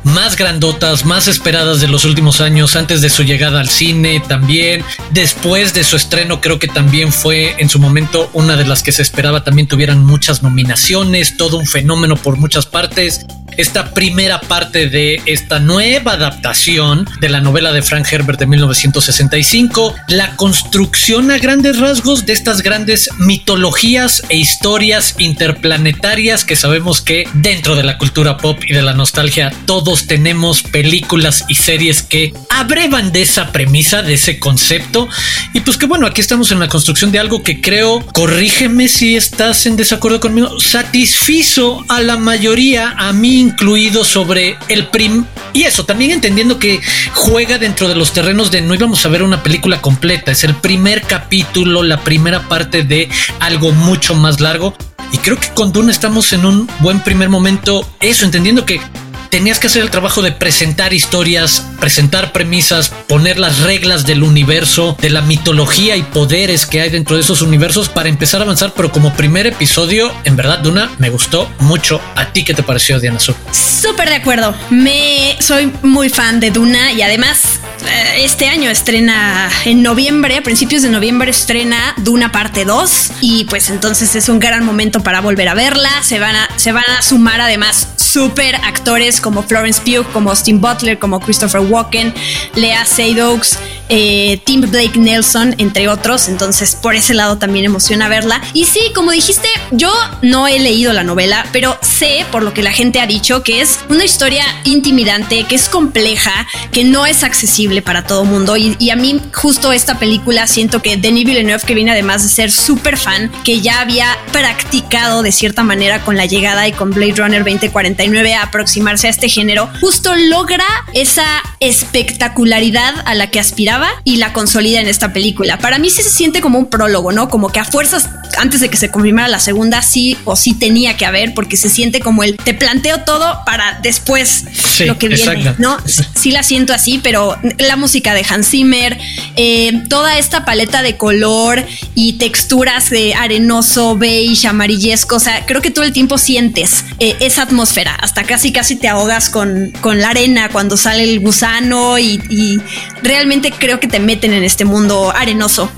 más 0.06 0.38
grandotas, 0.38 1.04
más 1.04 1.27
esperadas 1.27 1.82
de 1.82 1.89
los 1.89 2.06
últimos 2.06 2.39
años 2.39 2.77
antes 2.77 3.01
de 3.01 3.10
su 3.10 3.24
llegada 3.24 3.60
al 3.60 3.68
cine 3.68 4.24
también, 4.25 4.86
después 5.12 5.74
de 5.74 5.84
su 5.84 5.98
estreno 5.98 6.39
creo 6.39 6.60
que 6.60 6.70
también 6.70 7.12
fue 7.12 7.56
en 7.58 7.68
su 7.68 7.77
momento 7.77 8.30
una 8.32 8.56
de 8.56 8.66
las 8.66 8.84
que 8.84 8.94
se 8.94 9.01
esperaba 9.01 9.44
también 9.44 9.68
tuvieran 9.68 10.06
muchas 10.06 10.44
nominaciones, 10.44 11.36
todo 11.36 11.58
un 11.58 11.68
fenómeno 11.68 12.16
por 12.16 12.37
muchas 12.38 12.65
partes. 12.65 13.25
Esta 13.58 13.91
primera 13.91 14.39
parte 14.39 14.88
de 14.88 15.20
esta 15.25 15.60
nueva 15.60 16.12
adaptación 16.12 17.10
de 17.20 17.29
la 17.29 17.41
novela 17.41 17.74
de 17.74 17.82
Frank 17.82 18.06
Herbert 18.12 18.39
de 18.39 18.46
1965, 18.46 19.96
la 20.10 20.36
construcción 20.36 21.32
a 21.32 21.39
grandes 21.39 21.79
rasgos 21.79 22.27
de 22.27 22.34
estas 22.34 22.62
grandes 22.62 23.10
mitologías 23.17 24.22
e 24.29 24.38
historias 24.38 25.15
interplanetarias 25.17 26.46
que 26.46 26.56
sabemos 26.56 27.01
que 27.01 27.27
dentro 27.34 27.75
de 27.75 27.84
la 27.84 27.98
cultura 27.98 28.38
pop 28.38 28.60
y 28.63 28.74
de 28.74 28.84
la 28.84 28.94
nostalgia 28.94 29.51
todos 29.65 30.06
tenemos 30.06 30.62
películas 30.62 31.46
y 31.48 31.56
series 31.56 32.03
que 32.03 32.34
abrevan 32.51 33.12
de 33.12 33.24
esa 33.24 33.51
premisa, 33.51 34.03
de 34.03 34.13
ese 34.13 34.38
concepto. 34.38 35.08
Y 35.53 35.62
pues 35.62 35.77
que 35.77 35.88
bueno, 35.88 36.06
aquí 36.06 36.22
estamos 36.22 36.51
en 36.51 36.60
la 36.60 36.70
construcción 36.70 37.12
de 37.12 37.17
algo 37.17 37.41
que 37.41 37.60
creo, 37.60 38.06
corrígeme 38.13 38.88
si 38.88 39.15
estás 39.15 39.65
en 39.65 39.77
desacuerdo 39.77 40.20
conmigo, 40.20 40.60
satisfizo 40.60 41.84
a 41.89 42.01
la 42.01 42.17
mayoría, 42.27 42.93
a 42.98 43.13
mí 43.13 43.39
incluido, 43.39 44.03
sobre 44.03 44.57
el 44.67 44.88
prim. 44.88 45.24
Y 45.53 45.63
eso, 45.63 45.86
también 45.86 46.12
entendiendo 46.12 46.60
que 46.60 46.81
juega 47.13 47.57
dentro 47.57 47.88
de 47.88 47.96
los 47.96 48.12
terrenos 48.12 48.51
de 48.51 48.62
no 48.62 48.75
íbamos 48.75 49.05
a 49.05 49.10
ver 49.10 49.24
una 49.24 49.43
película 49.43 49.79
completa, 49.79 50.34
es 50.34 50.43
el 50.43 50.53
primer 50.53 51.03
capítulo, 51.03 51.84
la 51.84 52.01
primera 52.01 52.50
parte 52.50 52.84
de 52.84 53.07
algo 53.39 53.72
mucho 53.72 54.13
más 54.13 54.41
largo. 54.41 54.75
Y 55.13 55.19
creo 55.19 55.39
que 55.39 55.48
con 55.53 55.72
Dune 55.72 55.89
estamos 55.89 56.34
en 56.34 56.46
un 56.46 56.69
buen 56.79 57.00
primer 57.00 57.29
momento, 57.29 57.89
eso, 58.01 58.25
entendiendo 58.25 58.65
que 58.65 58.81
tenías 59.29 59.60
que 59.60 59.67
hacer 59.67 59.81
el 59.81 59.91
trabajo 59.91 60.22
de 60.22 60.31
presentar 60.31 60.93
historias, 60.93 61.65
presentar 61.79 62.31
premisas, 62.31 62.89
poner 63.07 63.39
las 63.39 63.60
reglas 63.60 64.05
del 64.05 64.24
universo, 64.24 64.98
de 65.01 65.10
la 65.10 65.22
mitología 65.22 65.96
y 65.96 66.03
poderes 66.03 66.65
que 66.65 66.81
hay 66.81 66.89
dentro 66.89 67.15
de 67.15 67.22
esos 67.22 67.41
universos 67.41 67.89
para 67.89 68.10
empezar 68.10 68.41
a 68.41 68.43
avanzar. 68.43 68.74
Pero 68.75 68.91
como 68.91 69.13
primer 69.13 69.48
episodio, 69.48 70.13
en 70.24 70.36
verdad, 70.36 70.60
Duna 70.60 70.91
me 71.00 71.10
gustó 71.10 71.50
mucho. 71.60 72.01
¿A 72.15 72.31
ti 72.34 72.43
qué 72.43 72.53
te 72.53 72.63
pareció, 72.63 73.00
Diana 73.00 73.19
Sur? 73.19 73.36
Súper 73.51 74.10
de 74.10 74.15
acuerdo. 74.15 74.55
Me 74.69 75.38
soy 75.39 75.72
muy 75.84 76.10
fan 76.10 76.39
de 76.39 76.51
Duna 76.51 76.91
y 76.91 77.01
además 77.01 77.60
eh, 77.86 78.24
este 78.24 78.48
año 78.48 78.69
estrena 78.69 79.50
en 79.65 79.84
noviembre, 79.84 80.38
a 80.38 80.43
principios 80.43 80.81
de 80.81 80.89
noviembre 80.89 81.31
estrena 81.31 81.93
Duna 81.98 82.31
parte 82.31 82.65
2 82.65 83.12
y 83.22 83.46
pues 83.46 83.69
entonces 83.69 84.15
es 84.15 84.29
un 84.29 84.39
gran 84.39 84.65
momento 84.65 85.01
para 85.01 85.22
volver 85.22 85.48
a 85.50 85.53
verla. 85.53 85.91
Se 86.01 86.19
van 86.19 86.36
a, 86.36 86.50
se 86.55 86.72
van 86.72 86.86
a 86.98 87.01
sumar 87.01 87.41
además 87.41 87.88
super 88.07 88.55
actores 88.55 89.19
como 89.19 89.43
Florence 89.43 89.81
Pugh, 89.81 90.05
como 90.13 90.29
Austin 90.29 90.61
Butler, 90.61 90.97
como 90.97 91.19
Christopher 91.19 91.61
Walken, 91.61 92.13
Lea 92.55 92.85
Seydoux, 92.85 93.57
eh, 93.89 94.39
Tim 94.45 94.61
Blake 94.61 94.97
Nelson, 94.97 95.55
entre 95.57 95.89
otros. 95.89 96.29
Entonces, 96.29 96.75
por 96.75 96.95
ese 96.95 97.13
lado 97.13 97.37
también 97.37 97.65
emociona 97.65 98.07
verla. 98.07 98.41
Y 98.53 98.65
sí, 98.65 98.91
como 98.95 99.11
dijiste, 99.11 99.47
yo 99.71 99.91
no 100.21 100.47
he 100.47 100.59
leído 100.59 100.93
la 100.93 101.03
novela, 101.03 101.45
pero 101.51 101.77
sé 101.81 102.25
por 102.31 102.43
lo 102.43 102.53
que 102.53 102.63
la 102.63 102.71
gente 102.71 102.99
ha 102.99 103.07
dicho 103.07 103.43
que 103.43 103.61
es 103.61 103.79
una 103.89 104.05
historia 104.05 104.45
intimidante, 104.63 105.43
que 105.43 105.55
es 105.55 105.67
compleja, 105.67 106.47
que 106.71 106.83
no 106.83 107.05
es 107.05 107.23
accesible 107.23 107.81
para 107.81 108.03
todo 108.03 108.23
mundo. 108.23 108.55
Y, 108.57 108.89
a 108.89 108.95
mí, 108.95 109.21
justo 109.33 109.71
esta 109.73 109.99
película, 109.99 110.47
siento 110.47 110.81
que 110.81 110.97
Denis 110.97 111.25
Villeneuve, 111.25 111.63
que 111.65 111.73
viene 111.73 111.91
además 111.91 112.23
de 112.23 112.29
ser 112.29 112.51
súper 112.51 112.97
fan, 112.97 113.31
que 113.43 113.59
ya 113.61 113.81
había 113.81 114.17
practicado 114.31 115.23
de 115.23 115.31
cierta 115.31 115.63
manera 115.63 116.03
con 116.03 116.15
la 116.15 116.25
llegada 116.25 116.67
y 116.67 116.71
con 116.71 116.91
Blade 116.91 117.15
Runner 117.15 117.43
2049 117.43 117.97
a 118.36 118.44
aproximarse 118.44 119.08
a 119.08 119.10
este 119.10 119.30
género, 119.30 119.70
justo 119.80 120.13
logra 120.16 120.66
esa 120.94 121.25
espectacularidad 121.60 122.94
a 123.06 123.16
la 123.16 123.30
que 123.30 123.39
aspiraba 123.39 123.89
y 124.04 124.18
la 124.18 124.34
consolida 124.34 124.80
en 124.80 124.88
esta 124.88 125.13
película. 125.13 125.60
Para 125.60 125.80
mí 125.80 125.89
sí 125.89 126.01
se 126.01 126.10
siente 126.10 126.42
como 126.42 126.60
un 126.60 126.70
prólogo, 126.70 127.12
¿no? 127.12 127.30
Como 127.30 127.51
que 127.51 127.60
a 127.60 127.66
fuerzas, 127.66 128.10
antes 128.38 128.62
de 128.62 128.70
que 128.70 128.77
se 128.77 128.89
confirmara 128.89 129.27
la 129.27 129.39
segunda, 129.39 129.82
sí 129.82 130.18
o 130.25 130.36
sí 130.36 130.54
tenía 130.54 130.98
que 130.98 131.06
haber, 131.06 131.34
porque 131.34 131.58
se 131.58 131.70
siente 131.70 132.00
como 132.00 132.24
el 132.24 132.38
te 132.38 132.54
planteo 132.54 133.04
todo 133.04 133.42
para 133.46 133.80
después 133.82 134.46
lo 134.86 134.98
que 134.98 135.10
viene, 135.10 135.56
¿no? 135.58 135.77
Sí 135.86 136.32
la 136.32 136.44
siento 136.44 136.74
así, 136.74 137.00
pero 137.01 137.38
la 137.58 137.75
música 137.75 138.13
de 138.13 138.25
Hans 138.27 138.50
Zimmer, 138.50 138.98
eh, 139.36 139.84
toda 139.89 140.18
esta 140.18 140.46
paleta 140.46 140.82
de 140.82 140.98
color 140.98 141.66
y 141.96 142.13
texturas 142.13 142.89
de 142.89 143.13
arenoso, 143.13 143.98
beige, 143.98 144.48
amarillesco, 144.48 145.16
o 145.16 145.20
sea, 145.20 145.46
creo 145.46 145.62
que 145.62 145.72
todo 145.72 145.86
el 145.86 145.94
tiempo 145.94 146.18
sientes 146.18 146.86
eh, 147.00 147.16
esa 147.20 147.44
atmósfera, 147.44 147.87
hasta 147.96 148.24
casi 148.24 148.51
casi 148.51 148.75
te 148.75 148.88
ahogas 148.88 149.29
con, 149.29 149.72
con 149.82 150.00
la 150.00 150.10
arena 150.10 150.50
cuando 150.50 150.77
sale 150.77 151.03
el 151.03 151.20
gusano 151.20 151.98
y, 152.00 152.62
realmente 153.03 153.51
creo 153.51 153.79
que 153.79 153.88
te 153.88 154.00
meten 154.00 154.34
en 154.34 154.44
este 154.44 154.65
mundo 154.65 155.12
arenoso. 155.15 155.70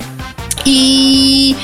Y 0.65 1.55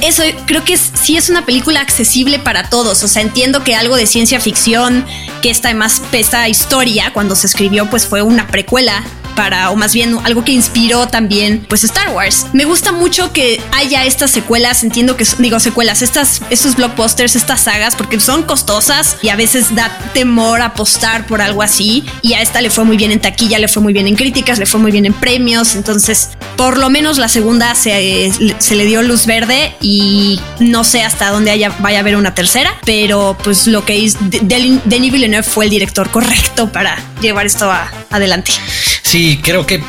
eso 0.00 0.22
creo 0.46 0.64
que 0.64 0.74
es, 0.74 0.92
sí 0.94 1.16
es 1.16 1.28
una 1.28 1.44
película 1.44 1.80
accesible 1.80 2.38
para 2.38 2.70
todos. 2.70 3.02
O 3.02 3.08
sea, 3.08 3.22
entiendo 3.22 3.64
que 3.64 3.74
algo 3.74 3.96
de 3.96 4.06
ciencia 4.06 4.40
ficción, 4.40 5.04
que 5.42 5.50
esta 5.50 5.68
además, 5.68 6.02
esta 6.12 6.48
historia 6.48 7.12
cuando 7.12 7.34
se 7.36 7.46
escribió, 7.46 7.88
pues 7.90 8.06
fue 8.06 8.22
una 8.22 8.46
precuela 8.46 9.02
para, 9.34 9.70
o 9.70 9.76
más 9.76 9.94
bien 9.94 10.16
algo 10.24 10.44
que 10.44 10.52
inspiró 10.52 11.08
también, 11.08 11.64
pues 11.68 11.84
Star 11.84 12.10
Wars. 12.10 12.46
Me 12.52 12.64
gusta 12.64 12.92
mucho 12.92 13.32
que 13.32 13.60
haya 13.72 14.04
estas 14.04 14.30
secuelas, 14.30 14.82
entiendo 14.82 15.16
que, 15.16 15.26
digo, 15.38 15.60
secuelas, 15.60 16.02
estas, 16.02 16.42
estos 16.50 16.76
blockbusters, 16.76 17.36
estas 17.36 17.62
sagas, 17.62 17.96
porque 17.96 18.20
son 18.20 18.42
costosas 18.42 19.16
y 19.22 19.28
a 19.28 19.36
veces 19.36 19.74
da 19.74 19.90
temor 20.14 20.60
apostar 20.60 21.26
por 21.26 21.40
algo 21.40 21.62
así. 21.62 22.04
Y 22.22 22.34
a 22.34 22.42
esta 22.42 22.60
le 22.60 22.70
fue 22.70 22.84
muy 22.84 22.96
bien 22.96 23.12
en 23.12 23.20
taquilla, 23.20 23.58
le 23.58 23.68
fue 23.68 23.82
muy 23.82 23.92
bien 23.92 24.06
en 24.06 24.16
críticas, 24.16 24.58
le 24.58 24.66
fue 24.66 24.80
muy 24.80 24.92
bien 24.92 25.06
en 25.06 25.14
premios. 25.14 25.74
Entonces, 25.74 26.30
por 26.56 26.78
lo 26.78 26.90
menos 26.90 27.18
la 27.18 27.28
segunda 27.28 27.74
se, 27.74 28.30
se 28.58 28.76
le 28.76 28.84
dio 28.84 29.02
luz 29.02 29.26
verde 29.26 29.74
y 29.80 30.40
no 30.60 30.84
sé 30.84 31.02
hasta 31.02 31.30
dónde 31.30 31.50
haya, 31.50 31.74
vaya 31.80 31.98
a 31.98 32.00
haber 32.00 32.16
una 32.16 32.34
tercera, 32.34 32.78
pero 32.84 33.36
pues 33.42 33.66
lo 33.66 33.84
que 33.84 34.04
es 34.04 34.16
Denis 34.20 35.12
Villeneuve 35.12 35.42
fue 35.42 35.64
el 35.64 35.70
director 35.70 36.10
correcto 36.10 36.70
para 36.70 36.98
llevar 37.20 37.46
esto 37.46 37.70
adelante. 38.10 38.52
Sí, 39.02 39.21
creo 39.42 39.64
que 39.66 39.80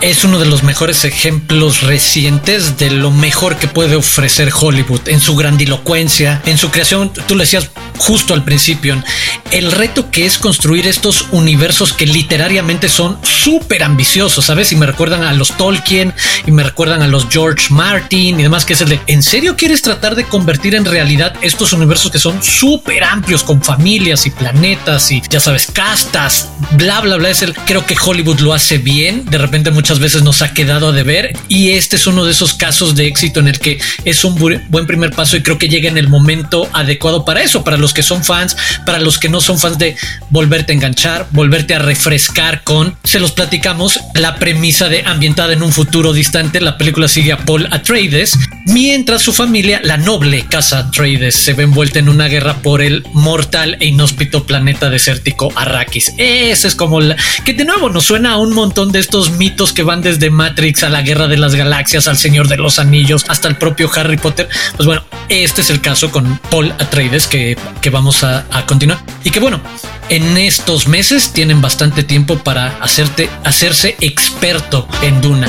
es 0.00 0.24
uno 0.24 0.38
de 0.38 0.46
los 0.46 0.62
mejores 0.62 1.04
ejemplos 1.04 1.82
recientes 1.82 2.78
de 2.78 2.90
lo 2.90 3.10
mejor 3.10 3.56
que 3.56 3.68
puede 3.68 3.96
ofrecer 3.96 4.50
Hollywood 4.52 5.08
en 5.08 5.20
su 5.20 5.36
grandilocuencia, 5.36 6.42
en 6.46 6.58
su 6.58 6.70
creación. 6.70 7.12
Tú 7.26 7.34
le 7.34 7.44
decías 7.44 7.70
justo 7.98 8.34
al 8.34 8.44
principio, 8.44 9.02
el 9.50 9.72
reto 9.72 10.10
que 10.10 10.26
es 10.26 10.38
construir 10.38 10.86
estos 10.86 11.26
universos 11.30 11.92
que 11.92 12.06
literariamente 12.06 12.88
son 12.88 13.18
súper 13.22 13.82
ambiciosos, 13.82 14.44
¿sabes? 14.44 14.72
Y 14.72 14.76
me 14.76 14.86
recuerdan 14.86 15.22
a 15.22 15.32
los 15.32 15.56
Tolkien 15.56 16.12
y 16.46 16.50
me 16.50 16.64
recuerdan 16.64 17.02
a 17.02 17.08
los 17.08 17.28
George 17.30 17.72
Martin 17.72 18.38
y 18.38 18.42
demás, 18.42 18.64
que 18.64 18.72
es 18.72 18.80
el 18.80 18.88
de, 18.88 19.00
¿en 19.06 19.22
serio 19.22 19.56
quieres 19.56 19.82
tratar 19.82 20.16
de 20.16 20.24
convertir 20.24 20.74
en 20.74 20.84
realidad 20.84 21.34
estos 21.40 21.72
universos 21.72 22.10
que 22.10 22.18
son 22.18 22.42
súper 22.42 23.04
amplios 23.04 23.42
con 23.42 23.62
familias 23.62 24.26
y 24.26 24.30
planetas 24.30 25.10
y 25.12 25.22
ya 25.30 25.40
sabes, 25.40 25.68
castas, 25.72 26.48
bla, 26.72 27.00
bla, 27.00 27.16
bla? 27.16 27.30
Es 27.30 27.42
el, 27.42 27.54
creo 27.54 27.86
que 27.86 27.96
Hollywood 28.02 28.40
lo 28.40 28.52
hace 28.52 28.78
bien. 28.78 29.24
De 29.26 29.38
repente 29.38 29.70
muchas 29.84 29.98
veces 29.98 30.22
nos 30.22 30.40
ha 30.40 30.54
quedado 30.54 30.88
a 30.88 30.92
deber 30.92 31.36
y 31.46 31.72
este 31.72 31.96
es 31.96 32.06
uno 32.06 32.24
de 32.24 32.30
esos 32.30 32.54
casos 32.54 32.94
de 32.94 33.06
éxito 33.06 33.40
en 33.40 33.48
el 33.48 33.58
que 33.58 33.78
es 34.06 34.24
un 34.24 34.34
buen 34.34 34.86
primer 34.86 35.10
paso 35.10 35.36
y 35.36 35.42
creo 35.42 35.58
que 35.58 35.68
llega 35.68 35.90
en 35.90 35.98
el 35.98 36.08
momento 36.08 36.70
adecuado 36.72 37.26
para 37.26 37.42
eso, 37.42 37.64
para 37.64 37.76
los 37.76 37.92
que 37.92 38.02
son 38.02 38.24
fans, 38.24 38.56
para 38.86 38.98
los 38.98 39.18
que 39.18 39.28
no 39.28 39.42
son 39.42 39.58
fans 39.58 39.76
de 39.76 39.94
volverte 40.30 40.72
a 40.72 40.76
enganchar, 40.76 41.28
volverte 41.32 41.74
a 41.74 41.80
refrescar 41.80 42.64
con, 42.64 42.96
se 43.04 43.20
los 43.20 43.32
platicamos, 43.32 44.00
la 44.14 44.36
premisa 44.36 44.88
de 44.88 45.02
ambientada 45.04 45.52
en 45.52 45.62
un 45.62 45.70
futuro 45.70 46.14
distante, 46.14 46.62
la 46.62 46.78
película 46.78 47.06
sigue 47.06 47.32
a 47.32 47.44
Paul 47.44 47.68
Atreides, 47.70 48.38
mientras 48.64 49.20
su 49.20 49.34
familia, 49.34 49.82
la 49.84 49.98
noble 49.98 50.46
casa 50.48 50.78
Atreides, 50.78 51.34
se 51.34 51.52
ve 51.52 51.64
envuelta 51.64 51.98
en 51.98 52.08
una 52.08 52.28
guerra 52.28 52.62
por 52.62 52.80
el 52.80 53.04
mortal 53.12 53.76
e 53.80 53.88
inhóspito 53.88 54.46
planeta 54.46 54.88
desértico 54.88 55.52
Arrakis. 55.54 56.14
Ese 56.16 56.68
es 56.68 56.74
como 56.74 57.02
la, 57.02 57.16
que 57.44 57.52
de 57.52 57.66
nuevo 57.66 57.90
nos 57.90 58.06
suena 58.06 58.32
a 58.32 58.38
un 58.38 58.54
montón 58.54 58.90
de 58.90 59.00
estos 59.00 59.32
mitos 59.32 59.73
que 59.74 59.82
van 59.82 60.00
desde 60.00 60.30
Matrix 60.30 60.84
a 60.84 60.88
la 60.88 61.02
Guerra 61.02 61.28
de 61.28 61.36
las 61.36 61.54
Galaxias, 61.54 62.08
al 62.08 62.16
Señor 62.16 62.48
de 62.48 62.56
los 62.56 62.78
Anillos, 62.78 63.24
hasta 63.28 63.48
el 63.48 63.56
propio 63.56 63.90
Harry 63.94 64.16
Potter. 64.16 64.48
Pues 64.76 64.86
bueno, 64.86 65.02
este 65.28 65.60
es 65.60 65.70
el 65.70 65.80
caso 65.80 66.10
con 66.10 66.38
Paul 66.50 66.72
Atreides 66.78 67.26
que, 67.26 67.56
que 67.80 67.90
vamos 67.90 68.24
a, 68.24 68.44
continuar. 68.66 68.98
Y 69.24 69.30
que 69.30 69.40
bueno, 69.40 69.60
en 70.08 70.36
estos 70.36 70.88
meses 70.88 71.32
tienen 71.32 71.60
bastante 71.60 72.02
tiempo 72.02 72.38
para 72.38 72.78
hacerte, 72.78 73.28
hacerse 73.44 73.96
experto 74.00 74.88
en 75.02 75.20
Duna. 75.20 75.48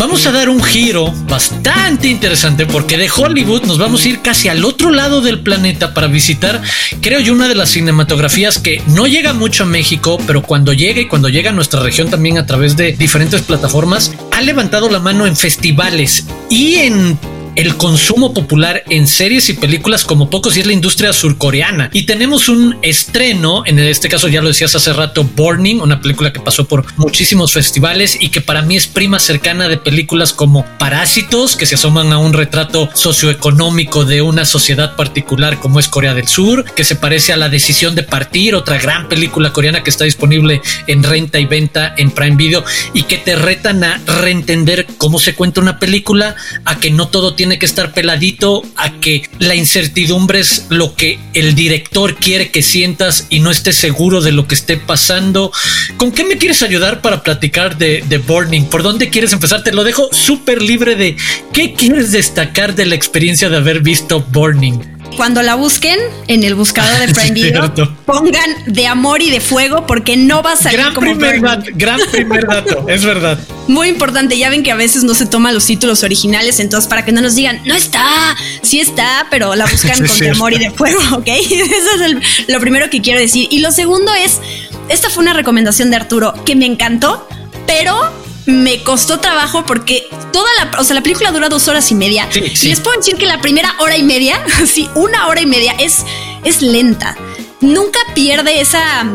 Vamos 0.00 0.26
a 0.26 0.32
dar 0.32 0.48
un 0.48 0.62
giro 0.62 1.12
bastante 1.28 2.08
interesante 2.08 2.64
porque 2.64 2.96
de 2.96 3.10
Hollywood 3.14 3.64
nos 3.66 3.76
vamos 3.76 4.02
a 4.02 4.08
ir 4.08 4.22
casi 4.22 4.48
al 4.48 4.64
otro 4.64 4.90
lado 4.90 5.20
del 5.20 5.40
planeta 5.40 5.92
para 5.92 6.06
visitar, 6.06 6.62
creo 7.02 7.20
yo, 7.20 7.34
una 7.34 7.48
de 7.48 7.54
las 7.54 7.68
cinematografías 7.68 8.58
que 8.58 8.80
no 8.86 9.06
llega 9.06 9.34
mucho 9.34 9.64
a 9.64 9.66
México, 9.66 10.18
pero 10.26 10.42
cuando 10.42 10.72
llega 10.72 11.02
y 11.02 11.06
cuando 11.06 11.28
llega 11.28 11.50
a 11.50 11.52
nuestra 11.52 11.80
región 11.80 12.08
también 12.08 12.38
a 12.38 12.46
través 12.46 12.78
de 12.78 12.92
diferentes 12.92 13.42
plataformas, 13.42 14.10
ha 14.32 14.40
levantado 14.40 14.88
la 14.88 15.00
mano 15.00 15.26
en 15.26 15.36
festivales 15.36 16.24
y 16.48 16.76
en 16.76 17.18
el 17.56 17.76
consumo 17.76 18.32
popular 18.34 18.82
en 18.88 19.06
series 19.06 19.48
y 19.48 19.54
películas 19.54 20.04
como 20.04 20.30
pocos 20.30 20.56
y 20.56 20.60
es 20.60 20.66
la 20.66 20.72
industria 20.72 21.12
surcoreana. 21.12 21.90
Y 21.92 22.04
tenemos 22.04 22.48
un 22.48 22.78
estreno, 22.82 23.62
en 23.66 23.78
este 23.78 24.08
caso 24.08 24.28
ya 24.28 24.42
lo 24.42 24.48
decías 24.48 24.74
hace 24.74 24.92
rato, 24.92 25.24
Burning, 25.24 25.80
una 25.80 26.00
película 26.00 26.32
que 26.32 26.40
pasó 26.40 26.66
por 26.66 26.86
muchísimos 26.96 27.52
festivales 27.52 28.16
y 28.20 28.28
que 28.28 28.40
para 28.40 28.62
mí 28.62 28.76
es 28.76 28.86
prima 28.86 29.18
cercana 29.18 29.68
de 29.68 29.76
películas 29.76 30.32
como 30.32 30.64
Parásitos, 30.78 31.56
que 31.56 31.66
se 31.66 31.74
asoman 31.74 32.12
a 32.12 32.18
un 32.18 32.32
retrato 32.32 32.88
socioeconómico 32.94 34.04
de 34.04 34.22
una 34.22 34.44
sociedad 34.44 34.96
particular 34.96 35.58
como 35.60 35.80
es 35.80 35.88
Corea 35.88 36.14
del 36.14 36.28
Sur, 36.28 36.64
que 36.64 36.84
se 36.84 36.96
parece 36.96 37.32
a 37.32 37.36
La 37.36 37.48
decisión 37.48 37.94
de 37.94 38.02
partir, 38.02 38.54
otra 38.54 38.78
gran 38.78 39.08
película 39.08 39.52
coreana 39.52 39.82
que 39.82 39.90
está 39.90 40.04
disponible 40.04 40.62
en 40.86 41.02
renta 41.02 41.38
y 41.38 41.46
venta 41.46 41.94
en 41.96 42.10
Prime 42.10 42.36
Video 42.36 42.64
y 42.94 43.04
que 43.04 43.18
te 43.18 43.36
retan 43.36 43.84
a 43.84 44.00
reentender 44.06 44.86
cómo 44.98 45.18
se 45.18 45.34
cuenta 45.34 45.60
una 45.60 45.78
película, 45.78 46.36
a 46.64 46.78
que 46.78 46.90
no 46.90 47.08
todo 47.08 47.34
tiene 47.40 47.58
que 47.58 47.64
estar 47.64 47.94
peladito 47.94 48.62
a 48.76 49.00
que 49.00 49.22
la 49.38 49.54
incertidumbre 49.54 50.40
es 50.40 50.66
lo 50.68 50.94
que 50.94 51.18
el 51.32 51.54
director 51.54 52.16
quiere 52.16 52.50
que 52.50 52.60
sientas 52.60 53.28
y 53.30 53.40
no 53.40 53.50
estés 53.50 53.76
seguro 53.76 54.20
de 54.20 54.30
lo 54.30 54.46
que 54.46 54.54
esté 54.54 54.76
pasando. 54.76 55.50
¿Con 55.96 56.12
qué 56.12 56.24
me 56.24 56.36
quieres 56.36 56.62
ayudar 56.62 57.00
para 57.00 57.22
platicar 57.22 57.78
de, 57.78 58.04
de 58.06 58.18
Burning? 58.18 58.64
¿Por 58.64 58.82
dónde 58.82 59.08
quieres 59.08 59.32
empezar? 59.32 59.64
Te 59.64 59.72
lo 59.72 59.84
dejo 59.84 60.10
súper 60.12 60.60
libre 60.60 60.96
de 60.96 61.16
qué 61.54 61.72
quieres 61.72 62.12
destacar 62.12 62.74
de 62.74 62.84
la 62.84 62.94
experiencia 62.94 63.48
de 63.48 63.56
haber 63.56 63.80
visto 63.80 64.20
Burning. 64.20 64.99
Cuando 65.20 65.42
la 65.42 65.54
busquen 65.54 65.98
en 66.28 66.44
el 66.44 66.54
buscador 66.54 66.98
de 67.06 67.08
Prime 67.14 67.32
Video, 67.32 67.74
pongan 68.06 68.50
de 68.64 68.86
amor 68.86 69.20
y 69.20 69.28
de 69.28 69.42
fuego 69.42 69.86
porque 69.86 70.16
no 70.16 70.42
va 70.42 70.52
a 70.52 70.56
salir 70.56 70.80
gran 70.80 70.94
como 70.94 71.10
primer 71.10 71.42
dato, 71.42 71.70
Gran 71.74 72.00
primer 72.10 72.46
dato, 72.46 72.84
es 72.88 73.04
verdad. 73.04 73.38
Muy 73.68 73.88
importante, 73.88 74.38
ya 74.38 74.48
ven 74.48 74.62
que 74.62 74.70
a 74.70 74.76
veces 74.76 75.04
no 75.04 75.12
se 75.12 75.26
toman 75.26 75.52
los 75.52 75.66
títulos 75.66 76.04
originales, 76.04 76.58
entonces 76.58 76.88
para 76.88 77.04
que 77.04 77.12
no 77.12 77.20
nos 77.20 77.34
digan, 77.34 77.60
no 77.66 77.74
está, 77.74 78.34
sí 78.62 78.80
está, 78.80 79.26
pero 79.30 79.54
la 79.56 79.66
buscan 79.66 79.98
con 80.06 80.18
de 80.18 80.30
amor 80.30 80.54
y 80.54 80.58
de 80.58 80.70
fuego, 80.70 80.98
¿ok? 81.12 81.28
Eso 81.28 82.02
es 82.02 82.48
lo 82.48 82.58
primero 82.58 82.88
que 82.88 83.02
quiero 83.02 83.20
decir. 83.20 83.46
Y 83.50 83.58
lo 83.58 83.72
segundo 83.72 84.14
es, 84.14 84.40
esta 84.88 85.10
fue 85.10 85.22
una 85.22 85.34
recomendación 85.34 85.90
de 85.90 85.96
Arturo 85.96 86.32
que 86.46 86.56
me 86.56 86.64
encantó, 86.64 87.28
pero 87.66 88.10
me 88.50 88.82
costó 88.82 89.20
trabajo 89.20 89.64
porque 89.66 90.06
toda 90.32 90.48
la, 90.58 90.80
o 90.80 90.84
sea, 90.84 90.94
la 90.94 91.02
película 91.02 91.32
dura 91.32 91.48
dos 91.48 91.68
horas 91.68 91.90
y 91.90 91.94
media. 91.94 92.28
Y 92.34 92.68
les 92.68 92.80
puedo 92.80 92.96
decir 92.96 93.16
que 93.16 93.26
la 93.26 93.40
primera 93.40 93.74
hora 93.78 93.96
y 93.96 94.02
media, 94.02 94.42
sí, 94.66 94.88
una 94.94 95.28
hora 95.28 95.40
y 95.40 95.46
media 95.46 95.72
es, 95.78 96.04
es 96.44 96.62
lenta. 96.62 97.16
Nunca 97.60 97.98
pierde 98.14 98.60
esa 98.60 99.06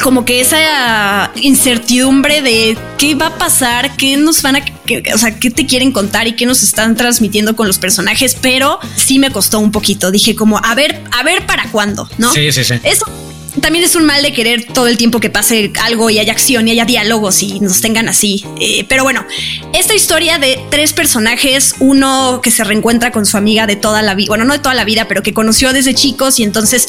como 0.00 0.24
que 0.24 0.40
esa 0.40 1.30
incertidumbre 1.36 2.40
de 2.40 2.78
qué 2.96 3.14
va 3.14 3.26
a 3.26 3.38
pasar, 3.38 3.94
qué 3.96 4.16
nos 4.16 4.40
van 4.40 4.56
a, 4.56 4.64
o 5.14 5.18
sea, 5.18 5.38
qué 5.38 5.50
te 5.50 5.66
quieren 5.66 5.92
contar 5.92 6.26
y 6.26 6.34
qué 6.34 6.46
nos 6.46 6.62
están 6.62 6.96
transmitiendo 6.96 7.54
con 7.56 7.66
los 7.66 7.78
personajes, 7.78 8.36
pero 8.40 8.78
sí 8.96 9.18
me 9.18 9.30
costó 9.30 9.58
un 9.58 9.70
poquito. 9.70 10.10
Dije 10.10 10.34
como, 10.34 10.58
a 10.58 10.74
ver, 10.74 11.02
a 11.10 11.22
ver 11.22 11.46
para 11.46 11.70
cuándo, 11.70 12.08
¿no? 12.18 12.32
Sí, 12.32 12.50
sí, 12.52 12.64
sí. 12.64 12.74
Eso 12.82 13.06
también 13.60 13.84
es 13.84 13.94
un 13.96 14.04
mal 14.04 14.22
de 14.22 14.32
querer 14.32 14.64
todo 14.72 14.86
el 14.86 14.96
tiempo 14.96 15.20
que 15.20 15.30
pase 15.30 15.72
algo 15.82 16.08
y 16.10 16.18
haya 16.18 16.32
acción 16.32 16.66
y 16.68 16.72
haya 16.72 16.84
diálogos 16.84 17.42
y 17.42 17.60
nos 17.60 17.80
tengan 17.80 18.08
así. 18.08 18.44
Eh, 18.60 18.84
pero 18.88 19.02
bueno, 19.04 19.24
esta 19.74 19.94
historia 19.94 20.38
de 20.38 20.58
tres 20.70 20.92
personajes, 20.92 21.74
uno 21.80 22.40
que 22.42 22.50
se 22.50 22.64
reencuentra 22.64 23.12
con 23.12 23.26
su 23.26 23.36
amiga 23.36 23.66
de 23.66 23.76
toda 23.76 24.02
la 24.02 24.14
vida, 24.14 24.28
bueno, 24.28 24.44
no 24.44 24.54
de 24.54 24.58
toda 24.58 24.74
la 24.74 24.84
vida, 24.84 25.06
pero 25.06 25.22
que 25.22 25.34
conoció 25.34 25.72
desde 25.72 25.94
chicos 25.94 26.40
y 26.40 26.44
entonces 26.44 26.86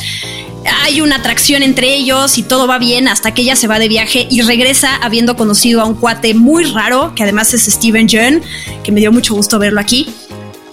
hay 0.83 1.01
una 1.01 1.17
atracción 1.17 1.63
entre 1.63 1.93
ellos 1.93 2.37
y 2.37 2.43
todo 2.43 2.67
va 2.67 2.77
bien 2.77 3.07
hasta 3.07 3.33
que 3.33 3.41
ella 3.41 3.55
se 3.55 3.67
va 3.67 3.79
de 3.79 3.87
viaje 3.87 4.27
y 4.29 4.41
regresa 4.41 4.95
habiendo 4.95 5.35
conocido 5.35 5.81
a 5.81 5.85
un 5.85 5.95
cuate 5.95 6.33
muy 6.33 6.63
raro, 6.65 7.13
que 7.15 7.23
además 7.23 7.53
es 7.53 7.63
Steven 7.63 8.07
Yeun, 8.07 8.41
que 8.83 8.91
me 8.91 8.99
dio 8.99 9.11
mucho 9.11 9.33
gusto 9.33 9.59
verlo 9.59 9.81
aquí. 9.81 10.07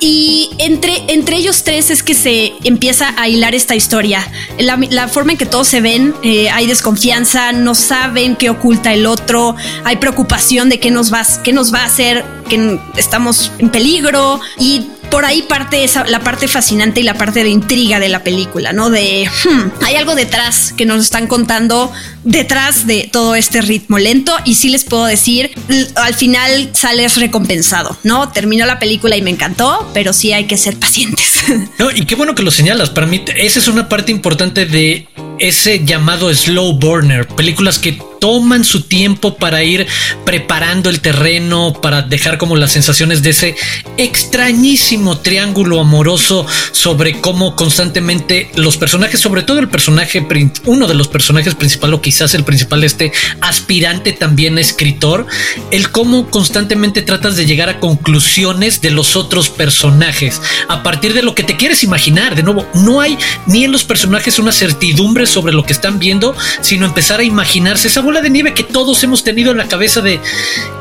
Y 0.00 0.48
entre, 0.56 1.12
entre 1.12 1.36
ellos 1.36 1.62
tres 1.62 1.90
es 1.90 2.02
que 2.02 2.14
se 2.14 2.54
empieza 2.64 3.14
a 3.18 3.28
hilar 3.28 3.54
esta 3.54 3.76
historia. 3.76 4.26
La, 4.58 5.08
forma 5.08 5.32
en 5.32 5.38
que 5.38 5.44
todos 5.44 5.68
se 5.68 5.82
ven, 5.82 6.14
eh, 6.22 6.48
hay 6.48 6.66
desconfianza, 6.66 7.52
no 7.52 7.74
saben 7.74 8.34
qué 8.36 8.48
oculta 8.48 8.94
el 8.94 9.04
otro, 9.04 9.56
hay 9.84 9.96
preocupación 9.96 10.70
de 10.70 10.80
qué 10.80 10.90
nos 10.90 11.12
va, 11.12 11.22
qué 11.44 11.52
nos 11.52 11.72
va 11.72 11.82
a 11.82 11.84
hacer, 11.84 12.24
que 12.48 12.80
estamos 12.96 13.52
en 13.58 13.68
peligro 13.68 14.40
y 14.58 14.86
por 15.10 15.24
ahí 15.24 15.42
parte 15.42 15.84
esa, 15.84 16.04
la 16.06 16.20
parte 16.20 16.48
fascinante 16.48 17.00
y 17.00 17.02
la 17.02 17.14
parte 17.14 17.42
de 17.42 17.50
intriga 17.50 18.00
de 18.00 18.08
la 18.08 18.22
película, 18.22 18.72
¿no? 18.72 18.90
De 18.90 19.28
hmm, 19.44 19.84
hay 19.84 19.96
algo 19.96 20.14
detrás 20.14 20.72
que 20.76 20.86
nos 20.86 21.00
están 21.00 21.26
contando 21.26 21.92
detrás 22.24 22.86
de 22.86 23.08
todo 23.10 23.34
este 23.34 23.60
ritmo 23.60 23.98
lento 23.98 24.34
y 24.44 24.54
sí 24.54 24.68
les 24.68 24.84
puedo 24.84 25.04
decir, 25.04 25.50
al 25.96 26.14
final 26.14 26.70
sales 26.72 27.16
recompensado, 27.16 27.96
¿no? 28.04 28.30
Terminó 28.30 28.66
la 28.66 28.78
película 28.78 29.16
y 29.16 29.22
me 29.22 29.30
encantó, 29.30 29.90
pero 29.92 30.12
sí 30.12 30.32
hay 30.32 30.44
que 30.44 30.56
ser 30.56 30.76
pacientes. 30.76 31.40
No, 31.78 31.90
y 31.90 32.04
qué 32.04 32.14
bueno 32.14 32.34
que 32.34 32.42
lo 32.42 32.50
señalas, 32.50 32.90
para 32.90 33.06
mí 33.06 33.24
esa 33.36 33.58
es 33.58 33.68
una 33.68 33.88
parte 33.88 34.12
importante 34.12 34.66
de 34.66 35.08
ese 35.38 35.84
llamado 35.84 36.32
slow 36.32 36.78
burner, 36.78 37.26
películas 37.26 37.78
que 37.78 37.98
toman 38.20 38.64
su 38.64 38.82
tiempo 38.82 39.36
para 39.36 39.64
ir 39.64 39.86
preparando 40.24 40.90
el 40.90 41.00
terreno, 41.00 41.72
para 41.72 42.02
dejar 42.02 42.38
como 42.38 42.56
las 42.56 42.72
sensaciones 42.72 43.22
de 43.22 43.30
ese 43.30 43.56
extrañísimo 43.96 45.18
triángulo 45.18 45.80
amoroso 45.80 46.46
sobre 46.72 47.20
cómo 47.20 47.56
constantemente 47.56 48.50
los 48.54 48.76
personajes, 48.76 49.18
sobre 49.18 49.42
todo 49.42 49.58
el 49.58 49.68
personaje, 49.68 50.24
uno 50.66 50.86
de 50.86 50.94
los 50.94 51.08
personajes 51.08 51.54
principales 51.54 51.98
o 51.98 52.02
quizás 52.02 52.34
el 52.34 52.44
principal, 52.44 52.84
este 52.84 53.12
aspirante 53.40 54.12
también 54.12 54.58
escritor, 54.58 55.26
el 55.70 55.90
cómo 55.90 56.30
constantemente 56.30 57.02
tratas 57.02 57.36
de 57.36 57.46
llegar 57.46 57.68
a 57.68 57.80
conclusiones 57.80 58.80
de 58.80 58.90
los 58.90 59.16
otros 59.16 59.48
personajes 59.48 60.40
a 60.68 60.82
partir 60.82 61.14
de 61.14 61.22
lo 61.22 61.34
que 61.34 61.42
te 61.42 61.56
quieres 61.56 61.82
imaginar. 61.82 62.34
De 62.34 62.42
nuevo, 62.42 62.66
no 62.74 63.00
hay 63.00 63.18
ni 63.46 63.64
en 63.64 63.72
los 63.72 63.84
personajes 63.84 64.38
una 64.38 64.52
certidumbre 64.52 65.26
sobre 65.26 65.52
lo 65.52 65.64
que 65.64 65.72
están 65.72 65.98
viendo, 65.98 66.34
sino 66.60 66.86
empezar 66.86 67.20
a 67.20 67.24
imaginarse 67.24 67.88
esa 67.88 68.00
bola 68.10 68.22
de 68.22 68.30
nieve 68.30 68.54
que 68.54 68.64
todos 68.64 69.04
hemos 69.04 69.22
tenido 69.22 69.52
en 69.52 69.58
la 69.58 69.68
cabeza 69.68 70.00
de 70.00 70.18